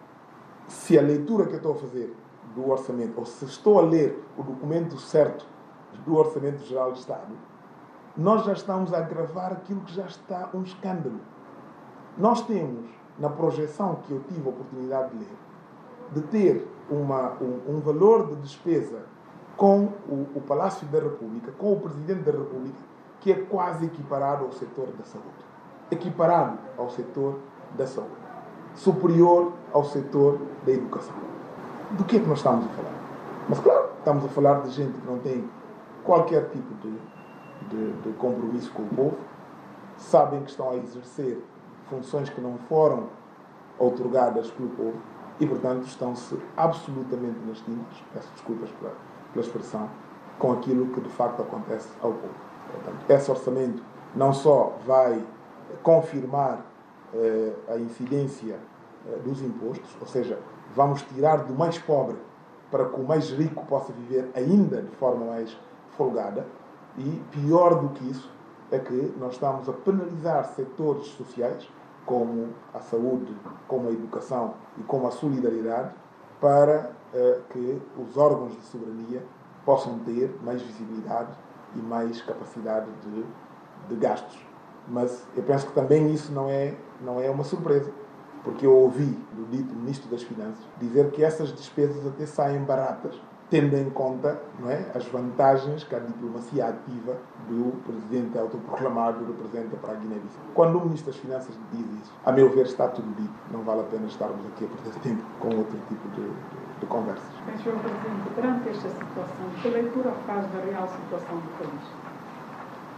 se 0.66 0.98
a 0.98 1.02
leitura 1.02 1.46
que 1.46 1.52
eu 1.52 1.56
estou 1.56 1.72
a 1.72 1.76
fazer 1.76 2.16
do 2.54 2.68
orçamento, 2.68 3.18
ou 3.18 3.24
se 3.24 3.44
estou 3.44 3.78
a 3.78 3.82
ler 3.82 4.22
o 4.36 4.42
documento 4.42 4.98
certo 4.98 5.46
do 6.04 6.16
Orçamento 6.16 6.64
Geral 6.64 6.92
de 6.92 7.00
Estado, 7.00 7.34
nós 8.16 8.44
já 8.44 8.52
estamos 8.52 8.92
a 8.92 8.98
agravar 8.98 9.52
aquilo 9.52 9.80
que 9.82 9.94
já 9.94 10.06
está 10.06 10.50
um 10.52 10.62
escândalo. 10.62 11.20
Nós 12.18 12.42
temos, 12.42 12.90
na 13.18 13.28
projeção 13.28 13.96
que 14.06 14.12
eu 14.12 14.20
tive 14.28 14.46
a 14.46 14.50
oportunidade 14.50 15.10
de 15.10 15.18
ler, 15.18 15.36
de 16.12 16.20
ter 16.22 16.68
uma, 16.90 17.34
um, 17.40 17.76
um 17.76 17.80
valor 17.80 18.26
de 18.26 18.36
despesa 18.36 19.02
com 19.56 19.84
o, 20.08 20.26
o 20.34 20.40
Palácio 20.40 20.86
da 20.88 20.98
República, 20.98 21.52
com 21.52 21.72
o 21.72 21.80
Presidente 21.80 22.22
da 22.22 22.32
República, 22.32 22.78
que 23.20 23.30
é 23.30 23.34
quase 23.34 23.86
equiparado 23.86 24.46
ao 24.46 24.52
setor 24.52 24.88
da 24.98 25.04
saúde. 25.04 25.28
Equiparado 25.90 26.58
ao 26.76 26.88
setor 26.90 27.38
da 27.76 27.86
saúde. 27.86 28.10
Superior 28.74 29.52
ao 29.72 29.84
setor 29.84 30.40
da 30.64 30.72
educação. 30.72 31.14
Do 31.90 32.04
que 32.04 32.16
é 32.16 32.20
que 32.20 32.26
nós 32.26 32.38
estamos 32.38 32.64
a 32.64 32.68
falar? 32.68 32.94
Mas, 33.48 33.60
claro, 33.60 33.88
estamos 33.98 34.24
a 34.24 34.28
falar 34.28 34.60
de 34.62 34.70
gente 34.70 34.98
que 34.98 35.06
não 35.06 35.18
tem 35.18 35.48
qualquer 36.04 36.48
tipo 36.50 36.74
de, 36.74 36.98
de, 37.68 37.92
de 38.02 38.12
compromisso 38.16 38.72
com 38.72 38.82
o 38.82 38.86
povo, 38.86 39.16
sabem 39.96 40.42
que 40.42 40.50
estão 40.50 40.70
a 40.70 40.76
exercer 40.76 41.42
funções 41.88 42.30
que 42.30 42.40
não 42.40 42.56
foram 42.68 43.08
otorgadas 43.78 44.50
pelo 44.50 44.68
povo 44.70 44.96
e, 45.38 45.46
portanto, 45.46 45.84
estão-se 45.84 46.38
absolutamente 46.56 47.38
nas 47.46 47.58
tintas, 47.58 48.02
peço 48.14 48.30
desculpas 48.34 48.70
pela, 48.70 48.92
pela 49.32 49.44
expressão, 49.44 49.88
com 50.38 50.52
aquilo 50.52 50.86
que 50.88 51.00
de 51.00 51.08
facto 51.10 51.42
acontece 51.42 51.88
ao 52.02 52.12
povo. 52.12 52.49
Esse 53.08 53.30
orçamento 53.30 53.82
não 54.14 54.32
só 54.32 54.76
vai 54.86 55.24
confirmar 55.82 56.64
eh, 57.14 57.52
a 57.68 57.76
incidência 57.76 58.58
eh, 59.06 59.18
dos 59.24 59.40
impostos, 59.42 59.96
ou 60.00 60.06
seja, 60.06 60.38
vamos 60.74 61.02
tirar 61.02 61.44
do 61.44 61.54
mais 61.54 61.78
pobre 61.78 62.16
para 62.70 62.84
que 62.84 63.00
o 63.00 63.04
mais 63.04 63.30
rico 63.30 63.64
possa 63.66 63.92
viver 63.92 64.30
ainda 64.34 64.82
de 64.82 64.94
forma 64.96 65.26
mais 65.26 65.56
folgada, 65.96 66.46
e 66.96 67.22
pior 67.30 67.80
do 67.80 67.88
que 67.90 68.10
isso 68.10 68.30
é 68.70 68.78
que 68.78 69.14
nós 69.18 69.34
estamos 69.34 69.68
a 69.68 69.72
penalizar 69.72 70.44
setores 70.54 71.06
sociais, 71.08 71.68
como 72.06 72.48
a 72.72 72.80
saúde, 72.80 73.34
como 73.66 73.88
a 73.88 73.92
educação 73.92 74.54
e 74.78 74.82
como 74.82 75.06
a 75.06 75.10
solidariedade, 75.10 75.90
para 76.40 76.92
uh, 77.12 77.42
que 77.50 77.82
os 77.98 78.16
órgãos 78.16 78.52
de 78.52 78.62
soberania 78.62 79.22
possam 79.64 79.98
ter 80.00 80.34
mais 80.42 80.62
visibilidade 80.62 81.30
e 81.74 81.78
mais 81.78 82.20
capacidade 82.22 82.86
de, 83.04 83.24
de 83.88 84.00
gastos. 84.00 84.38
Mas 84.88 85.26
eu 85.36 85.42
penso 85.42 85.66
que 85.66 85.72
também 85.72 86.12
isso 86.12 86.32
não 86.32 86.48
é, 86.48 86.74
não 87.00 87.20
é 87.20 87.30
uma 87.30 87.44
surpresa, 87.44 87.90
porque 88.42 88.66
eu 88.66 88.74
ouvi 88.74 89.16
do 89.32 89.46
dito 89.50 89.74
Ministro 89.74 90.10
das 90.10 90.22
Finanças 90.22 90.64
dizer 90.80 91.10
que 91.10 91.22
essas 91.22 91.52
despesas 91.52 92.06
até 92.06 92.26
saem 92.26 92.62
baratas 92.62 93.14
tendo 93.50 93.76
em 93.76 93.90
conta 93.90 94.40
não 94.60 94.70
é, 94.70 94.86
as 94.94 95.04
vantagens 95.06 95.82
que 95.82 95.94
a 95.94 95.98
diplomacia 95.98 96.68
ativa 96.68 97.16
do 97.48 97.72
presidente 97.84 98.38
autoproclamado 98.38 99.26
representa 99.26 99.76
para 99.76 99.92
a 99.92 99.96
Guiné-Bissau. 99.96 100.42
Quando 100.54 100.78
o 100.78 100.84
Ministro 100.84 101.12
das 101.12 101.20
Finanças 101.20 101.54
diz 101.72 101.84
isso, 102.00 102.12
a 102.24 102.30
meu 102.30 102.48
ver 102.50 102.66
está 102.66 102.86
tudo 102.86 103.12
dito, 103.16 103.34
não 103.50 103.62
vale 103.62 103.80
a 103.80 103.84
pena 103.84 104.06
estarmos 104.06 104.46
aqui 104.46 104.64
a 104.64 104.68
perder 104.68 105.00
tempo 105.00 105.22
com 105.40 105.48
outro 105.48 105.76
tipo 105.88 106.08
de, 106.10 106.22
de, 106.22 106.80
de 106.80 106.86
conversas. 106.86 107.28
Senhor 107.62 107.76
Presidente, 107.80 108.30
perante 108.36 108.68
esta 108.68 108.88
situação, 108.88 109.46
que 109.60 109.68
leitura 109.68 110.12
faz 110.26 110.46
da 110.52 110.60
real 110.60 110.88
situação 110.88 111.36
do 111.36 111.58
país? 111.58 112.10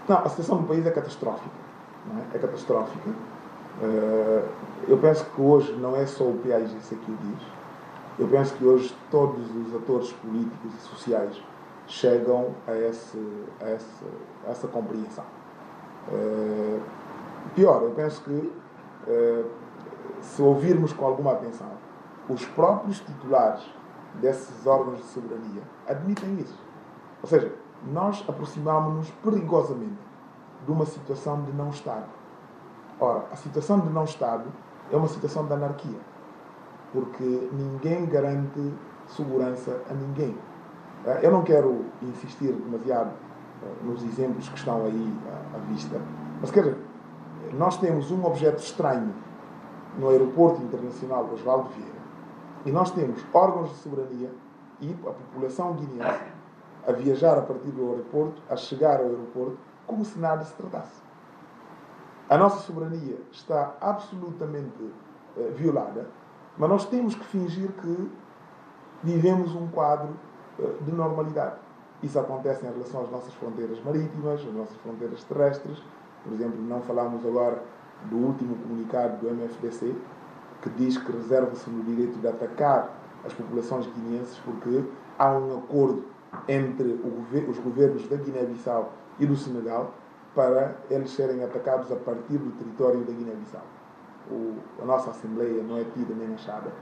Não, 0.09 0.19
a 0.19 0.29
situação 0.29 0.59
do 0.59 0.69
país 0.69 0.85
é 0.85 0.91
catastrófica. 0.91 1.63
É? 2.33 2.37
é 2.37 2.39
catastrófica. 2.39 3.11
Uh, 3.81 4.49
eu 4.87 4.99
penso 4.99 5.25
que 5.25 5.41
hoje 5.41 5.73
não 5.75 5.97
é 5.97 6.05
só 6.05 6.25
o 6.25 6.39
PAIGC 6.39 6.97
que 6.97 7.11
o 7.11 7.17
diz, 7.17 7.43
eu 8.19 8.29
penso 8.29 8.55
que 8.55 8.65
hoje 8.65 8.95
todos 9.11 9.55
os 9.55 9.75
atores 9.75 10.13
políticos 10.13 10.75
e 10.75 10.81
sociais 10.81 11.43
chegam 11.87 12.55
a, 12.67 12.73
esse, 12.73 13.19
a, 13.61 13.71
esse, 13.71 14.05
a 14.47 14.51
essa 14.51 14.69
compreensão. 14.69 15.25
Uh, 16.09 16.81
pior, 17.55 17.83
eu 17.83 17.91
penso 17.93 18.23
que 18.23 18.31
uh, 18.31 19.51
se 20.21 20.43
ouvirmos 20.43 20.93
com 20.93 21.07
alguma 21.07 21.33
atenção, 21.33 21.71
os 22.29 22.45
próprios 22.45 23.01
titulares 23.01 23.63
desses 24.15 24.67
órgãos 24.67 24.99
de 24.99 25.05
soberania 25.05 25.63
admitem 25.89 26.39
isso. 26.39 26.59
Ou 27.23 27.29
seja, 27.29 27.55
nós 27.85 28.23
aproximamos-nos 28.29 29.11
perigosamente 29.23 29.99
de 30.65 30.71
uma 30.71 30.85
situação 30.85 31.43
de 31.43 31.53
não 31.53 31.71
Estado. 31.71 32.07
Ora, 33.01 33.25
a 33.33 33.37
situação 33.37 33.81
de 33.81 33.89
não 33.89 34.05
Estado 34.05 34.45
é 34.91 34.97
uma 34.97 35.09
situação 35.09 35.47
de 35.47 35.53
anarquia 35.53 36.12
porque 36.93 37.49
ninguém 37.53 38.07
garante 38.07 38.73
segurança 39.07 39.81
a 39.91 39.95
ninguém. 39.95 40.37
Eh, 41.07 41.21
eu 41.23 41.33
não 41.33 41.43
quero 41.43 41.87
insistir 42.03 42.53
demasiado 42.53 43.11
eh, 43.63 43.67
nos 43.85 44.03
exemplos 44.05 44.49
que 44.49 44.59
estão 44.59 44.85
aí 44.85 45.19
à 45.55 45.59
vista, 45.73 46.01
mas 46.41 46.51
quer 46.51 46.63
dizer, 46.63 46.79
nós 47.55 47.77
temos 47.79 48.11
um 48.11 48.25
objeto 48.25 48.63
estranho 48.63 49.13
no 49.99 50.11
aeroporto 50.11 50.63
internacional 50.63 51.27
de 51.27 51.35
Osvaldo 51.35 51.69
Vieira 51.71 52.03
e 52.65 52.71
nós 52.71 52.91
temos 52.91 53.25
órgãos 53.33 53.71
de 53.71 53.77
soberania 53.77 54.31
e 54.81 54.93
a 55.07 55.11
população 55.11 55.75
guineense 55.75 56.33
a 56.87 56.93
viajar 56.93 57.39
a 57.39 57.43
partir 57.43 57.71
do 57.71 57.91
aeroporto, 57.91 58.43
a 58.51 58.57
chegar 58.57 58.99
ao 58.99 59.07
aeroporto, 59.07 59.59
como 59.87 60.05
se 60.05 60.19
nada 60.19 60.45
se 60.45 60.55
tratasse. 60.55 61.01
A 62.29 62.37
nossa 62.37 62.59
soberania 62.61 63.19
está 63.31 63.75
absolutamente 63.81 64.83
uh, 64.83 65.53
violada 65.55 66.09
mas 66.57 66.69
nós 66.69 66.85
temos 66.87 67.15
que 67.15 67.25
fingir 67.25 67.71
que 67.73 68.11
vivemos 69.03 69.55
um 69.55 69.69
quadro 69.69 70.11
eh, 70.59 70.75
de 70.83 70.93
normalidade. 70.93 71.57
Isso 72.03 72.19
acontece 72.19 72.67
em 72.67 72.71
relação 72.71 73.03
às 73.03 73.11
nossas 73.11 73.33
fronteiras 73.35 73.83
marítimas, 73.83 74.41
às 74.41 74.53
nossas 74.53 74.77
fronteiras 74.79 75.23
terrestres. 75.25 75.83
Por 76.25 76.33
exemplo, 76.33 76.61
não 76.61 76.81
falamos 76.83 77.25
agora 77.25 77.63
do 78.11 78.17
último 78.17 78.57
comunicado 78.57 79.19
do 79.19 79.31
MFDC, 79.31 79.95
que 80.61 80.71
diz 80.71 80.97
que 80.99 81.13
reserva-se 81.13 81.69
no 81.71 81.83
direito 81.85 82.19
de 82.19 82.29
atacar 82.29 82.91
as 83.25 83.33
populações 83.33 83.87
guineenses 83.87 84.39
porque 84.45 84.85
há 85.19 85.31
um 85.31 85.59
acordo 85.59 86.05
entre 86.49 87.01
os 87.49 87.59
governos 87.59 88.09
da 88.09 88.17
Guiné-Bissau 88.17 88.93
e 89.19 89.27
do 89.27 89.37
Senegal 89.37 89.93
para 90.35 90.77
eles 90.91 91.11
serem 91.11 91.45
atacados 91.45 91.93
a 91.93 91.97
partir 91.97 92.39
do 92.39 92.51
território 92.53 93.01
da 93.01 93.13
Guiné-Bissau 93.13 93.63
o, 94.31 94.57
a 94.81 94.85
nossa 94.85 95.11
Assembleia 95.11 95.63
não 95.63 95.79
é 95.79 95.85
tida 95.85 96.15
nem 96.15 96.35
achada. 96.35 96.73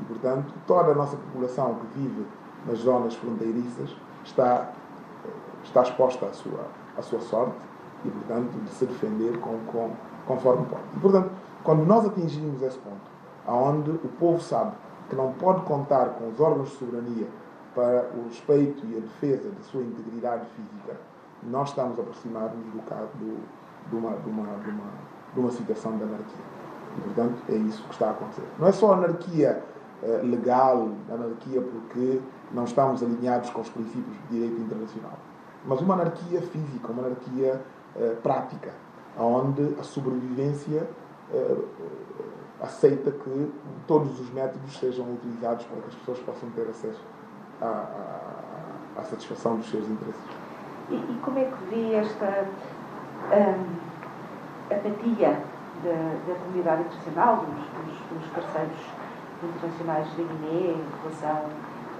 E, 0.00 0.04
portanto, 0.04 0.52
toda 0.66 0.92
a 0.92 0.94
nossa 0.94 1.16
população 1.16 1.74
que 1.74 1.98
vive 1.98 2.26
nas 2.66 2.78
zonas 2.78 3.14
fronteiriças 3.14 3.94
está, 4.24 4.70
está 5.64 5.82
exposta 5.82 6.26
à 6.26 6.32
sua, 6.32 6.66
à 6.96 7.02
sua 7.02 7.20
sorte 7.20 7.56
e, 8.04 8.10
portanto, 8.10 8.52
de 8.64 8.70
se 8.70 8.86
defender 8.86 9.38
com, 9.40 9.58
com, 9.66 9.90
conforme 10.26 10.66
pode. 10.66 10.82
E, 10.96 11.00
portanto, 11.00 11.30
quando 11.64 11.84
nós 11.84 12.06
atingimos 12.06 12.62
esse 12.62 12.78
ponto, 12.78 13.18
onde 13.46 13.90
o 13.90 14.08
povo 14.18 14.40
sabe 14.40 14.72
que 15.08 15.16
não 15.16 15.32
pode 15.32 15.62
contar 15.62 16.10
com 16.10 16.28
os 16.28 16.40
órgãos 16.40 16.70
de 16.70 16.76
soberania 16.76 17.26
para 17.74 18.10
o 18.14 18.24
respeito 18.28 18.86
e 18.86 18.96
a 18.96 19.00
defesa 19.00 19.50
da 19.50 19.62
sua 19.62 19.82
integridade 19.82 20.46
física, 20.54 20.96
nós 21.42 21.68
estamos 21.68 21.98
a 21.98 22.02
aproximar-nos 22.02 22.64
do, 22.66 22.80
do, 22.80 23.40
de, 23.88 23.96
uma, 23.96 24.10
de, 24.18 24.28
uma, 24.28 24.46
de, 24.58 24.70
uma, 24.70 24.90
de 25.34 25.40
uma 25.40 25.50
situação 25.50 25.96
de 25.96 26.02
anarquia. 26.02 26.57
Portanto, 27.02 27.42
é 27.48 27.54
isso 27.54 27.82
que 27.84 27.92
está 27.92 28.08
a 28.08 28.10
acontecer. 28.10 28.44
Não 28.58 28.68
é 28.68 28.72
só 28.72 28.92
anarquia 28.92 29.62
uh, 30.02 30.26
legal, 30.26 30.90
anarquia 31.10 31.60
porque 31.60 32.20
não 32.52 32.64
estamos 32.64 33.02
alinhados 33.02 33.50
com 33.50 33.60
os 33.60 33.68
princípios 33.68 34.16
de 34.22 34.28
direito 34.28 34.60
internacional, 34.60 35.18
mas 35.64 35.80
uma 35.80 35.94
anarquia 35.94 36.40
física, 36.42 36.92
uma 36.92 37.02
anarquia 37.02 37.60
uh, 37.96 38.16
prática, 38.22 38.70
onde 39.18 39.74
a 39.78 39.82
sobrevivência 39.82 40.88
uh, 41.32 41.64
aceita 42.60 43.10
que 43.10 43.52
todos 43.86 44.18
os 44.20 44.30
métodos 44.32 44.78
sejam 44.78 45.12
utilizados 45.12 45.64
para 45.66 45.80
que 45.82 45.88
as 45.88 45.94
pessoas 45.94 46.18
possam 46.20 46.50
ter 46.50 46.68
acesso 46.68 47.02
à, 47.60 47.66
à, 47.66 49.00
à 49.00 49.04
satisfação 49.04 49.56
dos 49.56 49.70
seus 49.70 49.88
interesses. 49.88 50.20
E, 50.90 50.94
e, 50.94 51.20
como 51.22 51.38
é 51.38 51.44
que 51.44 51.64
vê 51.70 51.94
esta 51.94 52.46
um, 53.32 54.74
apatia 54.74 55.38
da, 55.82 56.16
da 56.26 56.38
comunidade 56.38 56.82
internacional, 56.82 57.36
dos, 57.36 57.48
dos, 57.48 58.20
dos, 58.20 58.30
parceiros 58.32 58.78
internacionais 59.42 60.08
da 60.08 60.22
Guiné 60.22 60.72
em 60.72 60.84
relação 61.02 61.44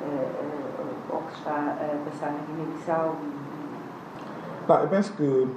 uh, 0.00 1.14
ao 1.14 1.22
que 1.22 1.34
está 1.34 1.52
a 1.52 2.10
passar 2.10 2.32
na 2.32 2.38
Guiné-Bissau? 2.46 3.16
Tá, 4.66 4.80
eu 4.82 4.88
penso 4.88 5.12
que 5.14 5.56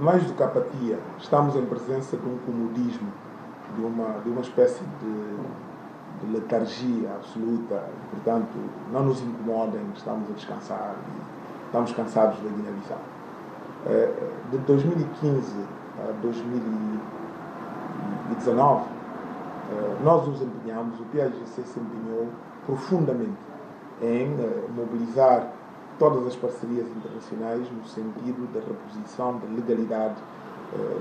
mais 0.00 0.24
do 0.24 0.34
que 0.34 0.42
apatia, 0.42 0.98
estamos 1.18 1.56
em 1.56 1.66
presença 1.66 2.16
de 2.16 2.26
um 2.26 2.38
comodismo, 2.38 3.12
de 3.76 3.84
uma, 3.84 4.20
de 4.20 4.30
uma 4.30 4.40
espécie 4.40 4.82
de, 5.00 5.62
letargia 6.30 7.10
absoluta. 7.16 7.82
Portanto, 8.12 8.56
não 8.92 9.02
nos 9.02 9.20
incomodem, 9.20 9.80
estamos 9.96 10.30
a 10.30 10.34
descansar 10.34 10.94
estamos 11.72 11.92
cansados 11.92 12.38
da 12.40 12.50
Guiné-Bissau. 12.50 12.98
Eh, 13.86 14.12
de 14.50 14.58
2015 14.58 15.52
a 15.98 16.12
2019, 18.28 18.84
eh, 18.84 19.96
nós 20.02 20.26
nos 20.26 20.42
empenhamos, 20.42 20.98
o 21.00 21.04
PAGC 21.04 21.62
se 21.62 21.80
empenhou 21.80 22.28
profundamente 22.66 23.38
em 24.00 24.32
eh, 24.32 24.68
mobilizar 24.74 25.48
todas 25.98 26.26
as 26.26 26.36
parcerias 26.36 26.86
internacionais 26.88 27.70
no 27.70 27.84
sentido 27.84 28.52
da 28.52 28.60
reposição 28.60 29.38
da 29.38 29.46
legalidade 29.54 30.16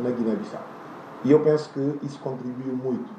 na 0.03 0.09
Guiné-Bissau. 0.09 0.61
E 1.23 1.31
eu 1.31 1.39
penso 1.39 1.69
que 1.69 2.05
isso 2.05 2.19
contribuiu 2.19 2.75
muito 2.75 3.09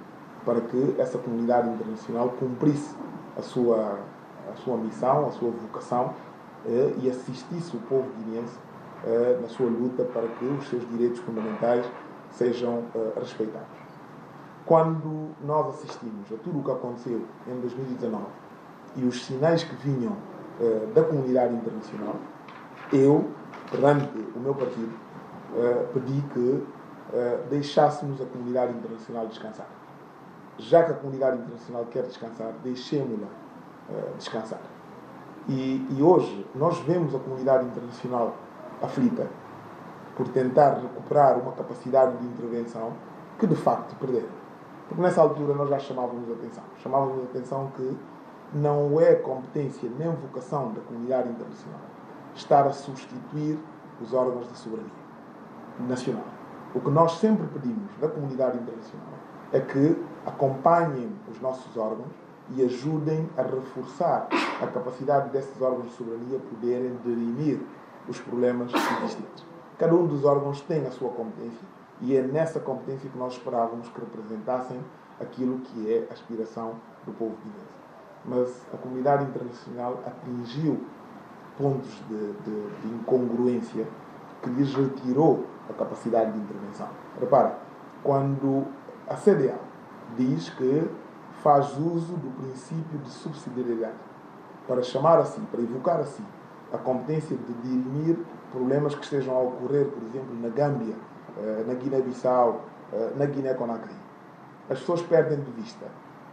para 0.45 0.61
que 0.61 0.95
essa 0.99 1.17
comunidade 1.17 1.71
internacional 1.71 2.29
cumprisse 2.39 2.95
a 3.39 3.41
sua, 3.41 4.01
a 4.53 4.57
sua 4.57 4.77
missão, 4.77 5.29
a 5.29 5.31
sua 5.31 5.51
vocação 5.51 6.13
e 7.03 7.09
assistisse 7.09 7.75
o 7.75 7.81
povo 7.81 8.07
guineense 8.19 8.59
eh, 9.05 9.37
na 9.43 9.49
sua 9.49 9.67
luta 9.67 10.05
para 10.05 10.29
que 10.29 10.45
os 10.45 10.69
seus 10.69 10.89
direitos 10.89 11.19
fundamentais 11.21 11.85
sejam 12.31 12.85
eh, 12.95 13.13
respeitados. 13.19 13.82
Quando 14.65 15.31
nós 15.45 15.75
assistimos 15.75 16.33
a 16.33 16.37
tudo 16.43 16.61
o 16.61 16.63
que 16.63 16.71
aconteceu 16.71 17.23
em 17.47 17.61
2019 17.61 18.25
e 18.97 19.05
os 19.05 19.25
sinais 19.25 19.65
que 19.65 19.75
vinham 19.77 20.17
eh, 20.61 20.89
da 20.95 21.03
comunidade 21.03 21.55
internacional, 21.55 22.15
eu, 22.93 23.31
perante 23.71 24.09
o 24.37 24.41
meu 24.41 24.55
partido, 24.55 24.93
pedi 25.93 26.23
que 26.33 26.67
deixássemos 27.51 28.21
a 28.21 28.25
comunidade 28.27 28.73
internacional 28.73 29.27
descansar. 29.27 29.67
Já 30.59 30.83
que 30.83 30.93
a 30.93 30.95
comunidade 30.95 31.39
internacional 31.39 31.87
quer 31.91 32.05
descansar, 32.05 32.53
deixemos-la 32.63 33.29
descansar. 34.17 34.61
E, 35.49 35.87
e, 35.91 36.03
hoje 36.03 36.47
nós 36.55 36.79
vemos 36.81 37.15
a 37.15 37.19
comunidade 37.19 37.67
internacional 37.67 38.37
aflita 38.81 39.27
por 40.17 40.29
tentar 40.29 40.75
recuperar 40.75 41.39
uma 41.39 41.53
capacidade 41.53 42.17
de 42.19 42.27
intervenção 42.27 42.93
que 43.39 43.47
de 43.47 43.57
facto 43.57 43.97
perderam. 43.97 44.42
Porque 44.93 45.01
nessa 45.01 45.23
altura 45.23 45.55
nós 45.55 45.71
já 45.71 45.79
chamávamos 45.79 46.29
a 46.29 46.35
atenção. 46.35 46.65
Chamávamos 46.83 47.21
a 47.21 47.23
atenção 47.23 47.73
que 47.75 47.97
não 48.53 49.01
é 49.01 49.15
competência 49.15 49.91
nem 49.99 50.11
vocação 50.11 50.71
da 50.75 50.83
comunidade 50.83 51.31
internacional 51.31 51.81
estar 52.35 52.67
a 52.67 52.73
substituir 52.73 53.59
os 54.03 54.13
órgãos 54.13 54.47
de 54.51 54.59
soberania 54.59 54.91
nacional. 55.89 56.27
O 56.75 56.81
que 56.81 56.91
nós 56.91 57.13
sempre 57.13 57.47
pedimos 57.47 57.91
da 58.03 58.09
comunidade 58.09 58.59
internacional 58.59 59.15
é 59.51 59.61
que 59.61 59.97
acompanhem 60.27 61.11
os 61.31 61.41
nossos 61.41 61.75
órgãos 61.75 62.13
e 62.51 62.63
ajudem 62.63 63.31
a 63.39 63.43
reforçar 63.43 64.29
a 64.61 64.67
capacidade 64.67 65.31
desses 65.31 65.59
órgãos 65.63 65.87
de 65.87 65.93
soberania 65.93 66.39
poderem 66.39 66.99
dirimir 67.03 67.63
os 68.07 68.21
problemas 68.21 68.71
existentes. 68.75 69.47
Cada 69.79 69.95
um 69.95 70.07
dos 70.07 70.27
órgãos 70.27 70.61
tem 70.61 70.87
a 70.87 70.91
sua 70.91 71.09
competência 71.09 71.67
e 72.03 72.17
é 72.17 72.23
nessa 72.23 72.59
competência 72.59 73.09
que 73.09 73.17
nós 73.17 73.35
esperávamos 73.35 73.89
que 73.89 74.01
representassem 74.01 74.79
aquilo 75.21 75.61
que 75.61 75.93
é 75.93 76.07
a 76.11 76.13
aspiração 76.13 76.75
do 77.07 77.13
povo 77.13 77.37
guinense. 77.37 77.83
Mas 78.25 78.75
a 78.75 78.77
comunidade 78.77 79.25
internacional 79.25 80.01
atingiu 80.05 80.81
pontos 81.57 81.91
de, 82.09 82.33
de, 82.33 82.71
de 82.81 82.95
incongruência 82.95 83.87
que 84.43 84.51
lhes 84.51 84.75
retirou 84.75 85.47
a 85.71 85.73
capacidade 85.73 86.33
de 86.33 86.39
intervenção. 86.39 86.89
Repara, 87.21 87.59
quando 88.03 88.67
a 89.09 89.15
CDA 89.15 89.55
diz 90.17 90.51
que 90.51 90.91
faz 91.43 91.77
uso 91.79 92.15
do 92.15 92.31
princípio 92.43 92.99
de 92.99 93.11
subsidiariedade 93.11 93.95
para 94.67 94.83
chamar 94.83 95.19
assim, 95.19 95.45
para 95.51 95.61
evocar 95.61 96.01
assim 96.01 96.25
a 96.73 96.79
competência 96.79 97.37
de 97.37 97.53
dirimir 97.55 98.19
problemas 98.51 98.95
que 98.95 99.05
estejam 99.05 99.37
a 99.37 99.41
ocorrer, 99.41 99.87
por 99.87 100.03
exemplo, 100.03 100.35
na 100.41 100.49
Gâmbia, 100.49 100.95
na 101.67 101.75
Guiné-Bissau, 101.75 102.61
eh, 102.93 103.13
na 103.17 103.27
Guiné-Conakry. 103.27 103.95
As 104.69 104.79
pessoas 104.81 105.03
perdem 105.03 105.41
de 105.41 105.51
vista 105.53 105.87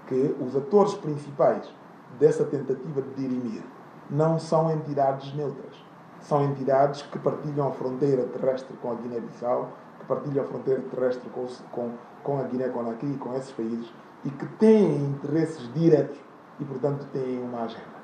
que 0.07 0.35
os 0.41 0.55
atores 0.55 0.93
principais 0.95 1.73
dessa 2.19 2.43
tentativa 2.43 3.01
de 3.01 3.13
dirimir 3.15 3.63
não 4.09 4.39
são 4.39 4.71
entidades 4.71 5.33
neutras. 5.33 5.75
São 6.21 6.43
entidades 6.43 7.01
que 7.03 7.19
partilham 7.19 7.67
a 7.67 7.71
fronteira 7.71 8.23
terrestre 8.25 8.75
com 8.81 8.91
a 8.91 8.95
Guiné-Bissau, 8.95 9.69
que 9.99 10.05
partilham 10.05 10.43
a 10.43 10.47
fronteira 10.47 10.81
terrestre 10.81 11.29
com, 11.29 11.47
com, 11.71 11.91
com 12.23 12.39
a 12.39 12.43
Guiné-Conakry, 12.43 13.15
com 13.17 13.35
esses 13.35 13.51
países, 13.51 13.93
e 14.25 14.29
que 14.29 14.45
têm 14.57 15.05
interesses 15.05 15.71
diretos 15.73 16.19
e, 16.59 16.65
portanto, 16.65 17.05
têm 17.13 17.41
uma 17.41 17.63
agenda. 17.63 17.99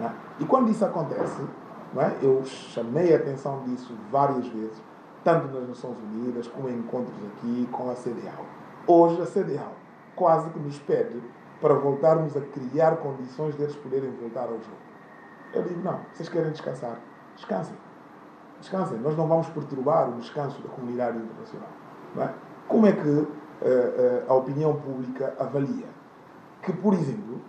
É? 0.00 0.10
E 0.40 0.44
quando 0.46 0.70
isso 0.70 0.84
acontece, 0.84 1.42
é? 1.96 2.24
eu 2.24 2.44
chamei 2.44 3.14
a 3.14 3.16
atenção 3.16 3.62
disso 3.64 3.94
várias 4.10 4.46
vezes, 4.48 4.82
tanto 5.26 5.48
nas 5.48 5.68
Nações 5.68 5.96
Unidas 5.98 6.46
como 6.46 6.68
em 6.68 6.78
encontros 6.78 7.16
aqui 7.32 7.68
com 7.72 7.90
a 7.90 7.94
CDAO. 7.94 8.46
Hoje 8.86 9.20
a 9.20 9.26
CDAO 9.26 9.72
quase 10.14 10.48
que 10.50 10.58
nos 10.60 10.78
pede 10.78 11.20
para 11.60 11.74
voltarmos 11.74 12.36
a 12.36 12.40
criar 12.40 12.98
condições 12.98 13.56
deles 13.56 13.74
poderem 13.74 14.08
voltar 14.20 14.44
ao 14.44 14.50
jogo. 14.50 14.86
Eu 15.52 15.64
digo, 15.64 15.82
não, 15.82 15.98
vocês 16.12 16.28
querem 16.28 16.52
descansar? 16.52 17.00
Descansem. 17.34 17.76
Descansem. 18.60 19.00
Nós 19.00 19.16
não 19.16 19.26
vamos 19.26 19.48
perturbar 19.48 20.08
o 20.08 20.12
descanso 20.12 20.62
da 20.62 20.68
comunidade 20.68 21.18
internacional. 21.18 21.70
É? 22.18 22.28
Como 22.68 22.86
é 22.86 22.92
que 22.92 23.08
uh, 23.08 23.24
uh, 23.24 24.30
a 24.30 24.34
opinião 24.34 24.76
pública 24.76 25.34
avalia 25.40 25.88
que, 26.62 26.72
por 26.72 26.94
exemplo, 26.94 27.40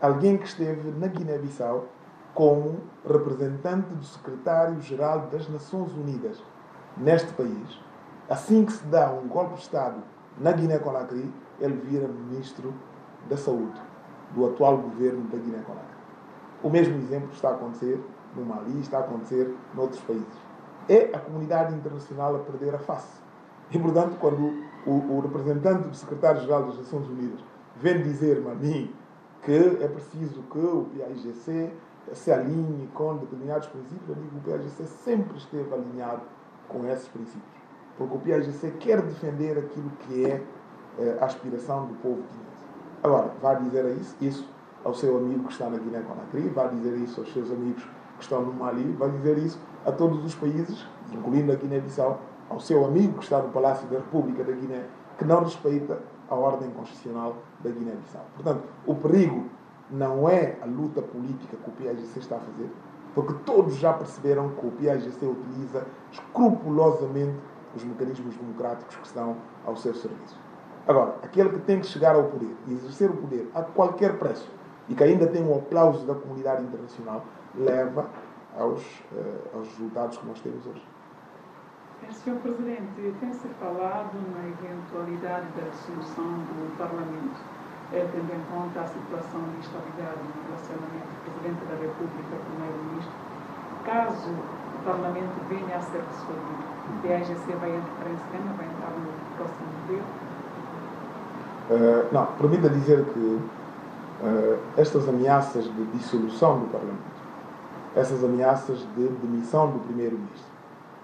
alguém 0.00 0.38
que 0.38 0.46
esteve 0.46 0.92
na 0.92 1.08
Guiné-Bissau 1.08 1.86
como 2.32 2.82
representante 3.04 3.92
do 3.92 4.04
secretário-geral 4.04 5.26
das 5.32 5.48
Nações 5.48 5.92
Unidas 5.92 6.40
neste 6.96 7.32
país. 7.32 7.80
Assim 8.28 8.64
que 8.64 8.72
se 8.72 8.84
dá 8.86 9.10
um 9.10 9.28
golpe 9.28 9.54
de 9.54 9.60
Estado 9.60 10.02
na 10.38 10.52
Guiné-Conakry, 10.52 11.32
ele 11.60 11.74
vira 11.74 12.08
ministro 12.08 12.74
da 13.28 13.36
Saúde 13.36 13.80
do 14.34 14.46
atual 14.46 14.78
governo 14.78 15.22
da 15.28 15.38
Guiné-Conakry. 15.38 15.96
O 16.62 16.70
mesmo 16.70 16.96
exemplo 16.96 17.30
está 17.32 17.50
a 17.50 17.52
acontecer 17.52 18.00
no 18.34 18.44
Mali, 18.44 18.80
está 18.80 18.98
a 18.98 19.00
acontecer 19.00 19.54
noutros 19.74 20.00
países. 20.02 20.26
É 20.88 21.10
a 21.14 21.18
comunidade 21.18 21.74
internacional 21.74 22.36
a 22.36 22.38
perder 22.40 22.74
a 22.74 22.78
face. 22.78 23.20
E, 23.70 23.78
portanto, 23.78 24.16
quando 24.20 24.52
o, 24.86 25.16
o 25.16 25.20
representante 25.20 25.88
do 25.88 25.96
secretário-geral 25.96 26.64
das 26.64 26.78
Nações 26.78 27.08
Unidas 27.08 27.40
vem 27.76 28.02
dizer-me 28.02 28.50
a 28.50 28.54
mim 28.54 28.94
que 29.42 29.52
é 29.52 29.88
preciso 29.88 30.42
que 30.50 30.58
o 30.58 30.86
PAIGC 30.96 31.72
se 32.12 32.32
alinhe 32.32 32.88
com 32.94 33.16
determinados 33.16 33.68
princípios, 33.68 34.08
eu 34.08 34.14
digo 34.14 34.40
que 34.40 34.50
o 34.50 34.52
PAIGC 34.52 34.84
sempre 35.04 35.38
esteve 35.38 35.72
alinhado 35.72 36.22
com 36.68 36.86
esses 36.86 37.08
princípios. 37.08 37.56
Porque 37.96 38.14
o 38.14 38.18
PAIGC 38.18 38.70
quer 38.78 39.00
defender 39.02 39.58
aquilo 39.58 39.90
que 40.00 40.26
é 40.26 40.42
eh, 40.98 41.18
a 41.20 41.24
aspiração 41.24 41.86
do 41.86 41.94
povo 41.94 42.16
guinense. 42.16 42.56
Agora, 43.02 43.30
vai 43.40 43.56
dizer 43.62 43.84
isso 44.20 44.48
ao 44.84 44.94
seu 44.94 45.16
amigo 45.16 45.44
que 45.44 45.52
está 45.52 45.68
na 45.68 45.78
Guiné-Conakry, 45.78 46.48
vai 46.48 46.68
dizer 46.68 46.96
isso 46.98 47.20
aos 47.20 47.32
seus 47.32 47.50
amigos 47.50 47.82
que 48.16 48.22
estão 48.22 48.42
no 48.42 48.52
Mali, 48.52 48.84
vai 48.98 49.10
dizer 49.10 49.38
isso 49.38 49.60
a 49.84 49.92
todos 49.92 50.24
os 50.24 50.34
países, 50.34 50.86
incluindo 51.12 51.52
a 51.52 51.54
Guiné-Bissau, 51.54 52.20
ao 52.48 52.60
seu 52.60 52.84
amigo 52.84 53.18
que 53.18 53.24
está 53.24 53.40
no 53.40 53.48
Palácio 53.50 53.86
da 53.88 53.98
República 53.98 54.44
da 54.44 54.52
Guiné, 54.52 54.84
que 55.18 55.24
não 55.24 55.40
respeita 55.42 55.98
a 56.28 56.34
ordem 56.34 56.70
constitucional 56.70 57.36
da 57.60 57.70
Guiné-Bissau. 57.70 58.24
Portanto, 58.34 58.62
o 58.86 58.94
perigo 58.94 59.46
não 59.90 60.28
é 60.28 60.56
a 60.62 60.66
luta 60.66 61.02
política 61.02 61.56
que 61.56 61.70
o 61.70 61.72
PAGC 61.72 62.18
está 62.18 62.36
a 62.36 62.40
fazer, 62.40 62.70
porque 63.16 63.32
todos 63.46 63.76
já 63.76 63.94
perceberam 63.94 64.50
que 64.50 64.66
o 64.66 64.70
PAGC 64.72 65.24
utiliza 65.24 65.86
escrupulosamente 66.12 67.34
os 67.74 67.82
mecanismos 67.82 68.36
democráticos 68.36 68.94
que 68.94 69.06
estão 69.06 69.38
ao 69.64 69.74
seu 69.74 69.94
serviço. 69.94 70.38
Agora, 70.86 71.16
aquele 71.22 71.48
que 71.48 71.60
tem 71.60 71.80
que 71.80 71.86
chegar 71.86 72.14
ao 72.14 72.24
poder 72.24 72.54
e 72.66 72.74
exercer 72.74 73.10
o 73.10 73.16
poder 73.16 73.50
a 73.54 73.62
qualquer 73.62 74.18
preço 74.18 74.52
e 74.86 74.94
que 74.94 75.02
ainda 75.02 75.26
tem 75.26 75.42
o 75.42 75.54
aplauso 75.54 76.06
da 76.06 76.14
comunidade 76.14 76.62
internacional, 76.62 77.24
leva 77.54 78.06
aos, 78.54 78.82
uh, 78.82 79.56
aos 79.56 79.68
resultados 79.68 80.18
que 80.18 80.26
nós 80.26 80.38
temos 80.40 80.66
hoje. 80.66 80.86
Sr. 82.10 82.36
Presidente, 82.42 83.14
tem-se 83.18 83.48
falado 83.58 84.12
na 84.34 84.46
eventualidade 84.46 85.46
da 85.56 85.68
dissolução 85.70 86.22
do 86.24 86.76
Parlamento, 86.76 87.40
eh, 87.92 88.08
tendo 88.12 88.32
em 88.34 88.42
conta 88.50 88.80
a 88.80 88.86
situação 88.86 89.40
de 89.52 89.58
instabilidade 89.58 90.18
no 90.18 90.42
relacionamento 90.50 91.06
Presidente 91.22 91.64
da 91.66 91.76
República 91.76 92.34
Primeiro-Ministro. 92.50 93.12
Caso 93.84 94.30
o 94.30 94.84
Parlamento 94.84 95.34
venha 95.48 95.76
a 95.76 95.80
ser 95.80 96.02
dissolvido, 96.10 96.66
o 96.90 97.02
DGC 97.02 97.52
vai 97.60 97.70
entrar 97.70 98.10
em 98.10 98.18
cena, 98.30 98.52
vai 98.56 98.66
entrar 98.66 98.90
no 98.90 99.36
próximo 99.36 99.68
governo? 99.82 100.26
Uh, 101.68 102.14
não, 102.14 102.26
permita 102.38 102.68
dizer 102.70 103.04
que 103.04 103.18
uh, 103.18 104.58
estas 104.76 105.08
ameaças 105.08 105.64
de 105.64 105.84
dissolução 105.86 106.60
do 106.60 106.66
Parlamento, 106.66 107.16
essas 107.94 108.22
ameaças 108.22 108.78
de 108.96 109.08
demissão 109.22 109.70
do 109.70 109.78
Primeiro-Ministro, 109.80 110.56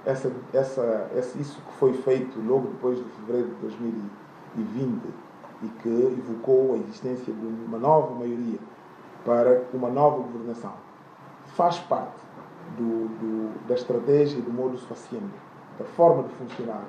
essa, 0.05 0.33
essa, 0.53 1.09
isso 1.15 1.61
que 1.61 1.73
foi 1.79 1.93
feito 1.95 2.41
logo 2.45 2.69
depois 2.69 2.99
de 2.99 3.05
fevereiro 3.05 3.49
de 3.51 3.55
2020 3.61 5.01
e 5.63 5.69
que 5.69 5.89
evocou 5.89 6.75
a 6.75 6.77
existência 6.79 7.33
de 7.33 7.47
uma 7.47 7.79
nova 7.79 8.15
maioria 8.15 8.59
para 9.25 9.63
uma 9.73 9.89
nova 9.89 10.17
governação, 10.19 10.73
faz 11.55 11.79
parte 11.79 12.21
do, 12.77 13.09
do, 13.19 13.69
da 13.69 13.75
estratégia 13.75 14.41
do 14.41 14.53
modus 14.53 14.83
faciendo, 14.85 15.31
da 15.79 15.85
forma 15.85 16.25
de 16.25 16.35
funcionar 16.35 16.85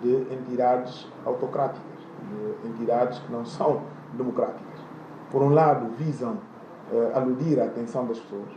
de 0.00 0.14
entidades 0.32 1.08
autocráticas, 1.24 1.82
de 2.28 2.68
entidades 2.68 3.18
que 3.18 3.32
não 3.32 3.44
são 3.44 3.82
democráticas. 4.14 4.80
Por 5.30 5.42
um 5.42 5.50
lado, 5.50 5.88
visam 5.96 6.38
uh, 6.90 7.16
aludir 7.16 7.60
a 7.60 7.64
atenção 7.64 8.06
das 8.06 8.18
pessoas. 8.18 8.50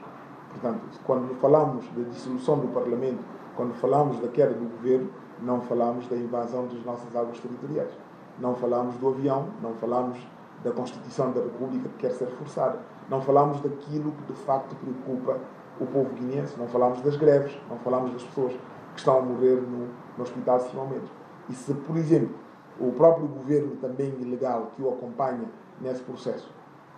Portanto, 0.51 0.81
quando 1.05 1.35
falamos 1.39 1.85
da 1.95 2.03
dissolução 2.03 2.59
do 2.59 2.67
Parlamento, 2.69 3.19
quando 3.55 3.73
falamos 3.75 4.19
da 4.19 4.27
queda 4.27 4.53
do 4.53 4.65
governo, 4.65 5.09
não 5.41 5.61
falamos 5.61 6.07
da 6.07 6.15
invasão 6.15 6.67
das 6.67 6.83
nossas 6.85 7.15
águas 7.15 7.39
territoriais. 7.39 7.91
Não 8.39 8.55
falamos 8.55 8.95
do 8.97 9.07
avião, 9.07 9.49
não 9.61 9.73
falamos 9.75 10.17
da 10.63 10.71
Constituição 10.71 11.31
da 11.31 11.41
República 11.41 11.89
que 11.89 11.97
quer 11.97 12.11
ser 12.11 12.27
forçada. 12.27 12.79
Não 13.09 13.21
falamos 13.21 13.61
daquilo 13.61 14.11
que 14.11 14.33
de 14.33 14.39
facto 14.39 14.75
preocupa 14.75 15.39
o 15.79 15.85
povo 15.85 16.09
guineense, 16.15 16.57
não 16.57 16.67
falamos 16.67 17.01
das 17.01 17.15
greves, 17.15 17.57
não 17.69 17.77
falamos 17.79 18.11
das 18.11 18.23
pessoas 18.23 18.53
que 18.53 18.99
estão 18.99 19.19
a 19.19 19.21
morrer 19.21 19.61
no, 19.61 19.87
no 20.17 20.23
Hospital 20.23 20.59
de. 20.59 21.09
E 21.49 21.53
se, 21.53 21.73
por 21.73 21.97
exemplo, 21.97 22.35
o 22.79 22.91
próprio 22.91 23.27
governo 23.27 23.75
também 23.77 24.09
ilegal 24.19 24.71
que 24.75 24.81
o 24.81 24.89
acompanha 24.89 25.45
nesse 25.79 26.01
processo 26.01 26.49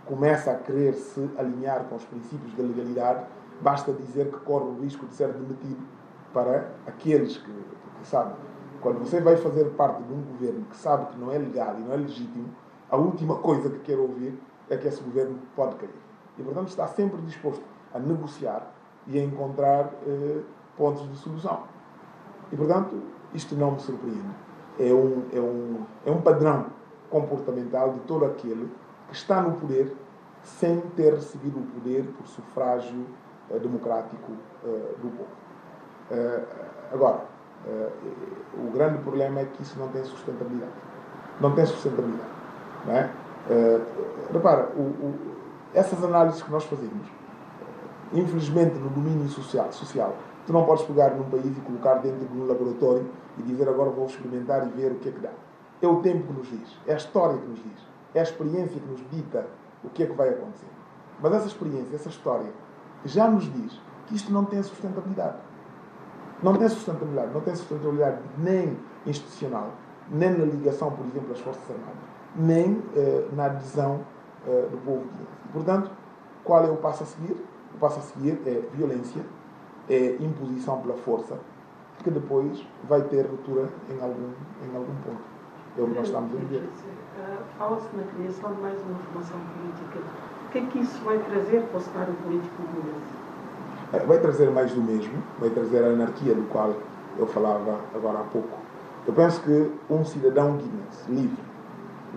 começa 0.06 0.52
a 0.52 0.56
querer 0.56 0.94
se 0.94 1.30
alinhar 1.38 1.84
com 1.86 1.96
os 1.96 2.06
princípios 2.06 2.54
da 2.56 2.64
legalidade, 2.64 3.26
basta 3.62 3.92
dizer 3.92 4.32
que 4.32 4.40
corre 4.40 4.66
o 4.66 4.82
risco 4.82 5.06
de 5.06 5.14
ser 5.14 5.34
demitido 5.34 5.86
para 6.34 6.72
aqueles 6.86 7.38
que, 7.38 7.52
que 7.52 8.08
sabem. 8.08 8.36
Quando 8.82 9.00
você 9.00 9.20
vai 9.22 9.38
fazer 9.38 9.66
parte 9.72 10.04
de 10.04 10.14
um 10.14 10.22
governo 10.22 10.66
que 10.66 10.78
sabe 10.78 11.08
que 11.08 11.18
não 11.18 11.32
é 11.32 11.38
legal 11.38 11.76
e 11.78 11.82
não 11.82 11.94
é 11.94 11.98
legítimo, 11.98 12.50
a 12.90 12.96
última 12.96 13.36
coisa 13.38 13.70
que 13.70 13.80
quer 13.80 13.98
ouvir 13.98 14.40
é 14.70 14.78
que 14.78 14.88
esse 14.88 15.02
governo 15.02 15.40
pode 15.56 15.76
cair. 15.76 15.96
E, 16.38 16.44
portanto, 16.44 16.70
está 16.70 16.88
sempre 16.88 17.22
disposto 17.22 17.64
a 17.94 18.00
negociar 18.00 18.72
e 19.08 19.18
a 19.18 19.24
encontrar 19.24 19.92
eh, 20.06 20.42
pontos 20.78 21.10
de 21.10 21.18
solução. 21.18 21.64
E, 22.52 22.56
portanto, 22.56 23.02
isto 23.34 23.56
não 23.56 23.72
me 23.72 23.80
surpreende. 23.80 24.36
É 24.80 24.94
um, 24.94 25.24
é 25.34 25.40
um, 25.40 25.86
é 26.06 26.12
um 26.12 26.22
padrão 26.22 26.68
comportamental 27.10 27.94
de 27.94 28.00
todo 28.02 28.26
aquele 28.26 28.70
que 29.08 29.16
está 29.16 29.42
no 29.42 29.54
poder 29.54 29.96
sem 30.44 30.80
ter 30.96 31.14
recebido 31.14 31.60
o 31.60 31.64
poder 31.64 32.06
por 32.18 32.28
sufrágio 32.28 33.06
eh, 33.50 33.60
democrático 33.60 34.32
eh, 34.64 34.96
do 35.02 35.10
povo. 35.10 35.30
Eh, 36.12 36.44
agora, 36.94 37.26
o 38.58 38.72
grande 38.72 39.00
problema 39.00 39.42
é 39.42 39.46
que 39.46 39.62
isso 39.62 39.78
não 39.80 39.90
tem 39.90 40.04
sustentabilidade. 40.04 40.72
Não 41.40 41.54
tem 41.54 41.66
sustentabilidade. 41.66 42.30
Não 42.86 42.94
é? 42.94 43.12
Eh, 43.50 43.82
repara, 44.32 44.70
o, 44.76 44.82
o, 44.82 45.16
essas 45.74 46.04
análises 46.04 46.42
que 46.42 46.52
nós 46.52 46.66
fazemos, 46.66 47.08
infelizmente 48.14 48.76
no 48.78 48.90
domínio 48.90 49.28
social, 49.30 49.72
social, 49.72 50.16
tu 50.46 50.52
não 50.52 50.66
podes 50.66 50.84
pegar 50.86 51.12
num 51.12 51.30
país 51.30 51.58
e 51.58 51.62
colocar 51.62 51.96
dentro 51.96 52.26
de 52.26 52.38
um 52.38 52.46
laboratório 52.46 53.06
e 53.38 53.44
dizer 53.44 53.70
agora 53.70 53.90
vou 53.90 54.06
experimentar 54.06 54.68
e 54.68 54.70
ver 54.72 54.92
o 54.92 54.96
que 54.96 55.10
é 55.10 55.12
que 55.12 55.20
dá. 55.20 55.32
É 55.82 55.88
o 55.88 56.02
tempo 56.02 56.28
que 56.28 56.34
nos 56.34 56.50
diz, 56.50 56.78
é 56.86 56.94
a 56.94 56.98
história 56.98 57.38
que 57.38 57.48
nos 57.48 57.60
diz, 57.60 57.88
é 58.14 58.20
a 58.20 58.24
experiência 58.24 58.80
que 58.80 58.88
nos 58.88 59.02
dita 59.12 59.46
o 59.84 59.90
que 59.90 60.04
é 60.04 60.06
que 60.08 60.14
vai 60.14 60.30
acontecer. 60.30 60.68
Mas 61.22 61.34
essa 61.34 61.48
experiência, 61.48 61.96
essa 61.96 62.10
história, 62.10 62.52
já 63.06 63.28
nos 63.30 63.52
diz 63.52 63.80
que 64.08 64.16
isto 64.16 64.32
não 64.32 64.44
tem 64.46 64.62
sustentabilidade. 64.64 65.38
Não 66.42 66.56
tem 66.56 66.70
sustentabilidade, 66.70 67.34
não 67.34 67.42
tem 67.42 67.56
sustentabilidade 67.56 68.18
nem 68.38 68.78
institucional, 69.06 69.72
nem 70.10 70.30
na 70.30 70.46
ligação, 70.46 70.92
por 70.92 71.06
exemplo, 71.06 71.32
às 71.32 71.40
Forças 71.40 71.64
Armadas, 71.70 71.96
nem 72.36 72.84
eh, 72.96 73.28
na 73.34 73.46
adesão 73.46 74.02
eh, 74.48 74.68
do 74.70 74.78
povo 74.78 75.02
guineense. 75.02 75.52
Portanto, 75.52 75.92
qual 76.44 76.64
é 76.64 76.70
o 76.70 76.78
passo 76.78 77.04
a 77.04 77.06
seguir? 77.06 77.36
O 77.74 77.80
passo 77.80 78.00
a 78.00 78.02
seguir 78.04 78.40
é 78.46 78.62
violência, 78.74 79.22
é 79.90 80.16
imposição 80.20 80.80
pela 80.82 80.96
força, 80.98 81.40
que 82.04 82.12
depois 82.12 82.66
vai 82.88 83.02
ter 83.02 83.26
ruptura 83.26 83.70
em 83.90 84.00
algum, 84.02 84.30
em 84.64 84.76
algum 84.76 84.96
ponto. 85.04 85.38
É 85.78 85.82
o 85.82 85.88
que 85.88 85.94
nós 85.94 86.08
estamos 86.08 86.34
a 86.34 86.38
viver. 86.38 86.70
Fala-se 87.58 87.88
na 87.96 88.04
criação 88.04 88.54
de 88.54 88.62
mais 88.62 88.80
uma 88.84 89.00
formação 89.00 89.40
política. 89.40 90.00
O 90.46 90.50
que 90.50 90.58
é 90.60 90.66
que 90.66 90.80
isso 90.80 91.04
vai 91.04 91.18
trazer 91.20 91.62
para 91.64 91.78
o 91.78 91.82
cenário 91.82 92.14
político 92.24 92.56
guineense? 92.74 93.27
Vai 93.92 94.20
trazer 94.20 94.52
mais 94.52 94.74
do 94.74 94.82
mesmo, 94.82 95.24
vai 95.40 95.50
trazer 95.50 95.84
a 95.84 95.88
anarquia 95.88 96.36
do 96.36 96.44
qual 96.50 96.74
eu 97.18 97.26
falava 97.28 97.80
agora 97.96 98.20
há 98.20 98.24
pouco. 98.24 98.58
Eu 99.08 99.14
penso 99.14 99.42
que 99.42 99.72
um 99.90 100.04
cidadão 100.04 100.58
guinense 100.58 101.10
livre, 101.10 101.42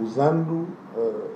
usando 0.00 0.66
uh, 0.96 1.30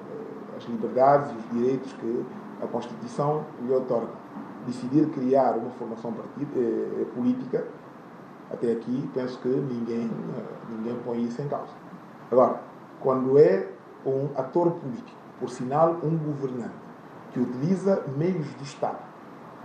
as 0.57 0.65
liberdades 0.65 1.31
e 1.31 1.37
os 1.37 1.51
direitos 1.53 1.93
que 1.93 2.27
a 2.61 2.67
Constituição 2.67 3.45
lhe 3.63 3.73
otorga, 3.73 4.11
decidir 4.67 5.07
criar 5.11 5.53
uma 5.53 5.71
formação 5.71 6.13
partida, 6.13 6.51
eh, 6.57 7.05
política, 7.15 7.65
até 8.51 8.73
aqui 8.73 9.09
penso 9.15 9.39
que 9.39 9.49
ninguém, 9.49 10.07
uh, 10.07 10.73
ninguém 10.77 10.97
põe 11.05 11.23
isso 11.23 11.41
em 11.41 11.47
causa. 11.47 11.73
Agora, 12.33 12.61
quando 13.01 13.39
é 13.39 13.69
um 14.05 14.29
ator 14.37 14.73
político, 14.73 15.19
por 15.39 15.49
sinal 15.49 15.97
um 16.03 16.17
governante, 16.17 16.75
que 17.33 17.39
utiliza 17.41 18.03
meios 18.17 18.47
do 18.55 18.65
Estado, 18.65 19.14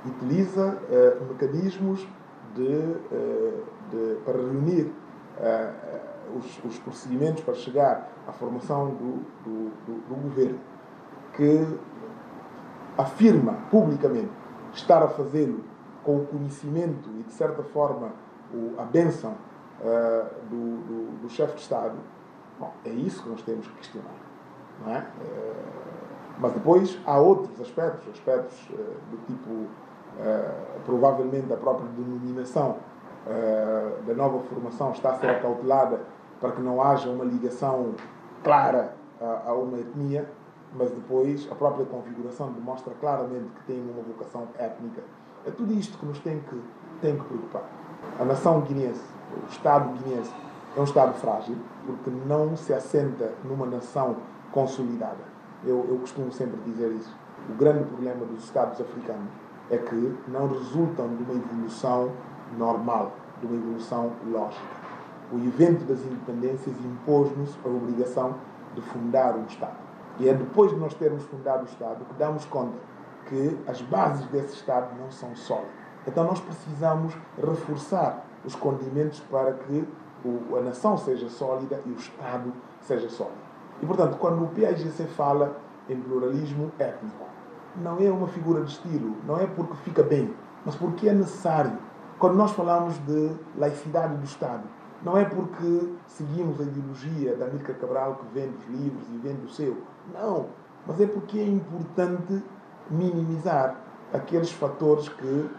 utiliza 0.06 0.78
uh, 0.78 1.26
mecanismos 1.26 2.08
de, 2.56 2.64
uh, 2.64 3.64
de, 3.90 4.16
para 4.24 4.38
reunir 4.38 4.92
uh, 5.38 6.38
os, 6.38 6.64
os, 6.64 6.80
procedimentos 6.80 7.44
para 7.44 7.56
chegar 7.56 8.10
à 8.28 8.32
formação 8.32 8.90
do, 8.90 9.26
do, 9.44 9.70
do, 9.86 10.08
do, 10.08 10.16
governo, 10.16 10.60
que 11.36 11.66
afirma 12.98 13.54
publicamente 13.72 14.32
estar 14.74 15.02
a 15.02 15.08
fazê-lo 15.08 15.64
com 16.04 16.18
o 16.18 16.26
conhecimento 16.28 17.10
e, 17.20 17.24
de 17.24 17.34
certa 17.34 17.64
forma, 17.64 18.12
o, 18.54 18.80
a 18.80 18.84
bênção 18.84 19.36
do, 20.50 21.22
do 21.22 21.30
chefe 21.30 21.56
de 21.56 21.62
Estado, 21.62 21.96
bom, 22.60 22.74
é 22.84 22.90
isso 22.90 23.24
que 23.24 23.30
nós 23.30 23.42
temos 23.44 23.66
que 23.66 23.74
questionar. 23.76 24.14
Não 24.86 24.94
é? 24.94 25.08
mas 26.38 26.54
depois 26.54 27.00
há 27.06 27.18
outros 27.18 27.60
aspectos, 27.62 28.08
aspectos 28.10 28.58
do 29.10 29.18
tipo 29.26 29.68
provavelmente 30.86 31.52
a 31.54 31.58
própria 31.58 31.88
denominação 31.90 32.78
uh, 33.26 34.04
da 34.04 34.14
nova 34.14 34.40
formação 34.40 34.92
está 34.92 35.12
a 35.12 35.20
ser 35.20 35.30
acautelada 35.30 36.02
para 36.40 36.52
que 36.52 36.62
não 36.62 36.82
haja 36.82 37.10
uma 37.10 37.24
ligação 37.24 37.94
clara 38.44 38.94
a, 39.22 39.54
uma 39.54 39.78
etnia, 39.78 40.30
mas 40.74 40.90
depois 40.92 41.48
a 41.52 41.56
própria 41.56 41.86
configuração 41.86 42.52
demonstra 42.54 42.94
claramente 43.00 43.50
que 43.56 43.64
tem 43.66 43.82
uma 43.82 44.02
vocação 44.02 44.48
étnica. 44.58 45.02
É 45.46 45.52
tudo 45.52 45.74
isto 45.74 45.98
que 45.98 46.06
nos 46.06 46.20
tem 46.20 46.40
que, 46.40 46.62
tem 47.02 47.18
que 47.18 47.26
preocupar. 47.26 47.64
A 48.20 48.24
nação 48.24 48.62
guineense, 48.62 49.04
o 49.44 49.50
Estado 49.50 49.90
guineense, 49.98 50.34
é 50.76 50.80
um 50.80 50.84
Estado 50.84 51.14
frágil 51.16 51.58
porque 51.86 52.10
não 52.28 52.56
se 52.56 52.74
assenta 52.74 53.34
numa 53.44 53.66
nação 53.66 54.18
consolidada. 54.52 55.28
Eu, 55.66 55.86
eu 55.90 55.98
costumo 55.98 56.32
sempre 56.32 56.58
dizer 56.62 56.92
isso. 56.92 57.14
O 57.50 57.54
grande 57.54 57.84
problema 57.86 58.26
dos 58.26 58.44
Estados 58.44 58.80
africanos 58.80 59.30
é 59.70 59.78
que 59.78 60.18
não 60.28 60.48
resultam 60.48 61.08
de 61.16 61.24
uma 61.24 61.34
evolução 61.34 62.12
normal, 62.58 63.14
de 63.40 63.46
uma 63.46 63.56
evolução 63.56 64.12
lógica. 64.32 64.80
O 65.32 65.38
evento 65.38 65.86
das 65.86 66.00
independências 66.00 66.76
impôs-nos 66.84 67.58
a 67.64 67.68
obrigação 67.68 68.36
de 68.74 68.82
fundar 68.82 69.36
um 69.36 69.46
Estado. 69.46 69.78
E 70.20 70.28
é 70.28 70.34
depois 70.34 70.72
de 70.72 70.78
nós 70.78 70.94
termos 70.96 71.24
fundado 71.24 71.64
o 71.64 71.66
Estado 71.66 72.04
que 72.06 72.14
damos 72.16 72.46
conta 72.46 72.78
que 73.28 73.58
as 73.68 73.82
bases 73.82 74.26
desse 74.28 74.56
Estado 74.56 75.00
não 75.00 75.12
são 75.12 75.36
sólidas. 75.36 75.70
Então 76.08 76.24
nós 76.24 76.40
precisamos 76.40 77.14
reforçar 77.38 78.26
os 78.44 78.56
condimentos 78.56 79.20
para 79.20 79.54
que 79.54 79.88
a 80.58 80.62
nação 80.62 80.98
seja 80.98 81.30
sólida 81.30 81.80
e 81.86 81.90
o 81.92 81.96
Estado 81.96 82.52
seja 82.82 83.10
sólido. 83.10 83.38
E, 83.82 83.86
portanto, 83.86 84.18
quando 84.18 84.44
o 84.44 84.48
PAIGC 84.48 85.04
fala 85.16 85.56
em 85.88 86.00
pluralismo 86.00 86.72
étnico, 86.78 87.26
não 87.80 87.98
é 88.00 88.10
uma 88.10 88.28
figura 88.28 88.64
de 88.64 88.72
estilo, 88.72 89.16
não 89.26 89.40
é 89.40 89.48
porque 89.48 89.76
fica 89.84 90.04
bem, 90.04 90.34
mas 90.66 90.76
porque 90.76 91.08
é 91.08 91.14
necessário. 91.14 91.78
Quando 92.18 92.36
nós 92.36 92.52
falamos 92.52 92.98
de 93.06 93.32
laicidade 93.58 94.16
do 94.18 94.26
Estado, 94.26 94.64
não 95.04 95.18
é 95.18 95.24
porque 95.24 95.94
seguimos 96.08 96.60
a 96.60 96.64
ideologia 96.64 97.36
da 97.36 97.46
Amílcar 97.46 97.76
Cabral 97.78 98.16
que 98.16 98.26
vende 98.34 98.58
os 98.58 98.68
livros 98.68 99.08
e 99.10 99.18
vende 99.18 99.46
o 99.46 99.50
seu. 99.50 99.78
Não, 100.14 100.48
mas 100.86 101.00
é 101.00 101.08
porque 101.08 101.40
é 101.40 101.48
importante 101.48 102.44
minimizar 102.90 103.78
aqueles 104.14 104.52
fatores 104.52 105.08
que 105.08 105.50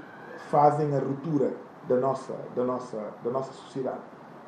fazem 0.50 0.94
a 0.94 0.98
ruptura 0.98 1.54
da 1.88 1.96
nossa, 1.96 2.34
da 2.54 2.64
nossa, 2.64 2.98
da 3.24 3.30
nossa 3.30 3.52
sociedade. 3.52 4.00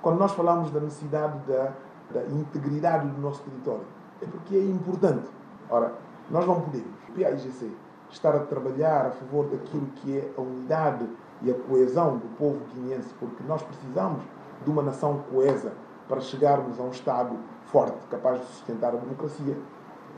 Quando 0.03 0.19
nós 0.19 0.33
falamos 0.33 0.71
da 0.71 0.81
necessidade 0.81 1.39
da, 1.47 1.73
da 2.13 2.25
integridade 2.25 3.07
do 3.09 3.21
nosso 3.21 3.43
território, 3.43 3.87
é 4.21 4.27
porque 4.27 4.57
é 4.57 4.65
importante. 4.65 5.29
Ora, 5.71 5.95
nós 6.31 6.47
não 6.47 6.61
podemos, 6.61 6.91
PAIGC, 7.15 7.71
estar 8.11 8.35
a 8.35 8.41
trabalhar 8.41 9.07
a 9.07 9.11
favor 9.11 9.47
daquilo 9.47 9.87
que 9.97 10.19
é 10.19 10.31
a 10.37 10.41
unidade 10.41 11.09
e 11.43 11.51
a 11.51 11.55
coesão 11.55 12.19
do 12.19 12.29
povo 12.37 12.61
guineense, 12.75 13.13
porque 13.19 13.43
nós 13.45 13.63
precisamos 13.63 14.23
de 14.65 14.71
uma 14.71 14.83
nação 14.83 15.25
coesa 15.31 15.73
para 16.09 16.21
chegarmos 16.21 16.79
a 16.79 16.83
um 16.83 16.91
Estado 16.91 17.37
forte, 17.67 18.07
capaz 18.11 18.41
de 18.41 18.47
sustentar 18.47 18.95
a 18.95 18.99
democracia, 18.99 19.57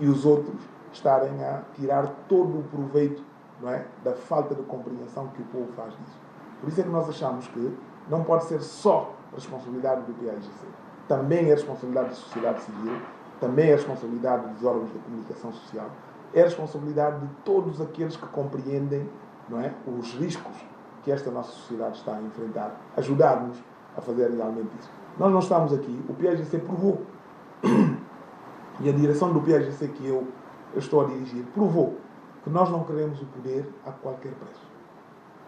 e 0.00 0.06
os 0.06 0.26
outros 0.26 0.60
estarem 0.92 1.42
a 1.44 1.62
tirar 1.74 2.08
todo 2.28 2.58
o 2.58 2.62
proveito 2.64 3.22
não 3.60 3.70
é, 3.70 3.86
da 4.02 4.12
falta 4.12 4.54
de 4.54 4.62
compreensão 4.62 5.28
que 5.28 5.42
o 5.42 5.44
povo 5.46 5.72
faz 5.76 5.92
disso. 5.92 6.18
Por 6.60 6.68
isso 6.68 6.80
é 6.80 6.84
que 6.84 6.90
nós 6.90 7.08
achamos 7.08 7.46
que 7.48 7.76
não 8.08 8.24
pode 8.24 8.44
ser 8.44 8.60
só 8.60 9.14
responsabilidade 9.34 10.02
do 10.02 10.12
PAIGC. 10.14 10.50
Também 11.08 11.46
é 11.46 11.54
responsabilidade 11.54 12.08
da 12.08 12.14
sociedade 12.14 12.62
civil, 12.62 13.00
também 13.40 13.68
é 13.68 13.74
responsabilidade 13.74 14.48
dos 14.48 14.64
órgãos 14.64 14.92
de 14.92 14.98
comunicação 14.98 15.52
social, 15.52 15.90
é 16.34 16.42
responsabilidade 16.42 17.20
de 17.20 17.28
todos 17.44 17.80
aqueles 17.80 18.16
que 18.16 18.26
compreendem 18.26 19.08
não 19.48 19.60
é, 19.60 19.72
os 19.86 20.12
riscos 20.14 20.56
que 21.02 21.12
esta 21.12 21.30
nossa 21.30 21.52
sociedade 21.52 21.98
está 21.98 22.16
a 22.16 22.22
enfrentar, 22.22 22.80
ajudar-nos 22.96 23.62
a 23.96 24.00
fazer 24.00 24.30
realmente 24.30 24.70
isso. 24.78 24.90
Nós 25.18 25.30
não 25.30 25.38
estamos 25.38 25.72
aqui, 25.72 26.04
o 26.08 26.14
PAGC 26.14 26.58
provou, 26.58 27.02
e 28.80 28.88
a 28.88 28.92
direção 28.92 29.32
do 29.32 29.40
PAGC 29.40 29.88
que 29.88 30.06
eu, 30.06 30.26
estou 30.74 31.02
a 31.02 31.04
dirigir, 31.04 31.44
provou 31.54 31.98
que 32.42 32.50
nós 32.50 32.68
não 32.68 32.82
queremos 32.82 33.22
o 33.22 33.26
poder 33.26 33.72
a 33.86 33.92
qualquer 33.92 34.32
preço. 34.32 34.66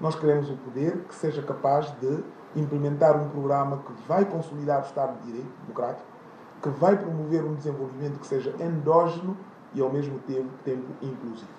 Nós 0.00 0.14
queremos 0.14 0.48
o 0.50 0.56
poder 0.56 0.98
que 1.08 1.14
seja 1.14 1.42
capaz 1.42 1.90
de 2.00 2.22
implementar 2.54 3.16
um 3.20 3.28
programa 3.30 3.78
que 3.78 3.92
vai 4.06 4.24
consolidar 4.24 4.82
o 4.82 4.84
Estado 4.84 5.18
de 5.18 5.26
Direito 5.26 5.50
democrático, 5.62 6.06
que 6.62 6.68
vai 6.68 6.96
promover 6.96 7.44
um 7.44 7.54
desenvolvimento 7.54 8.20
que 8.20 8.26
seja 8.26 8.54
endógeno 8.60 9.36
e 9.76 9.80
ao 9.80 9.92
mesmo 9.92 10.18
tempo, 10.20 10.50
tempo 10.64 10.96
inclusivo. 11.02 11.54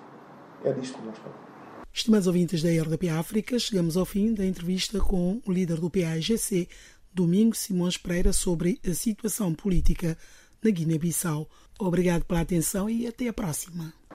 É 0.64 0.72
disto 0.72 0.98
que 0.98 1.06
nós 1.06 1.16
falamos. 1.16 1.48
Estimados 1.92 2.26
ouvintes 2.26 2.62
da 2.62 2.68
RDP 2.68 3.08
África, 3.08 3.58
chegamos 3.58 3.96
ao 3.96 4.04
fim 4.04 4.34
da 4.34 4.44
entrevista 4.44 4.98
com 4.98 5.40
o 5.46 5.52
líder 5.52 5.80
do 5.80 5.88
PAGC, 5.88 6.68
Domingos 7.14 7.60
Simões 7.60 7.96
Pereira, 7.96 8.32
sobre 8.32 8.80
a 8.86 8.92
situação 8.92 9.54
política 9.54 10.18
na 10.62 10.70
Guiné-Bissau. 10.70 11.48
Obrigado 11.78 12.24
pela 12.24 12.40
atenção 12.40 12.90
e 12.90 13.06
até 13.06 13.28
a 13.28 13.32
próxima. 13.32 13.97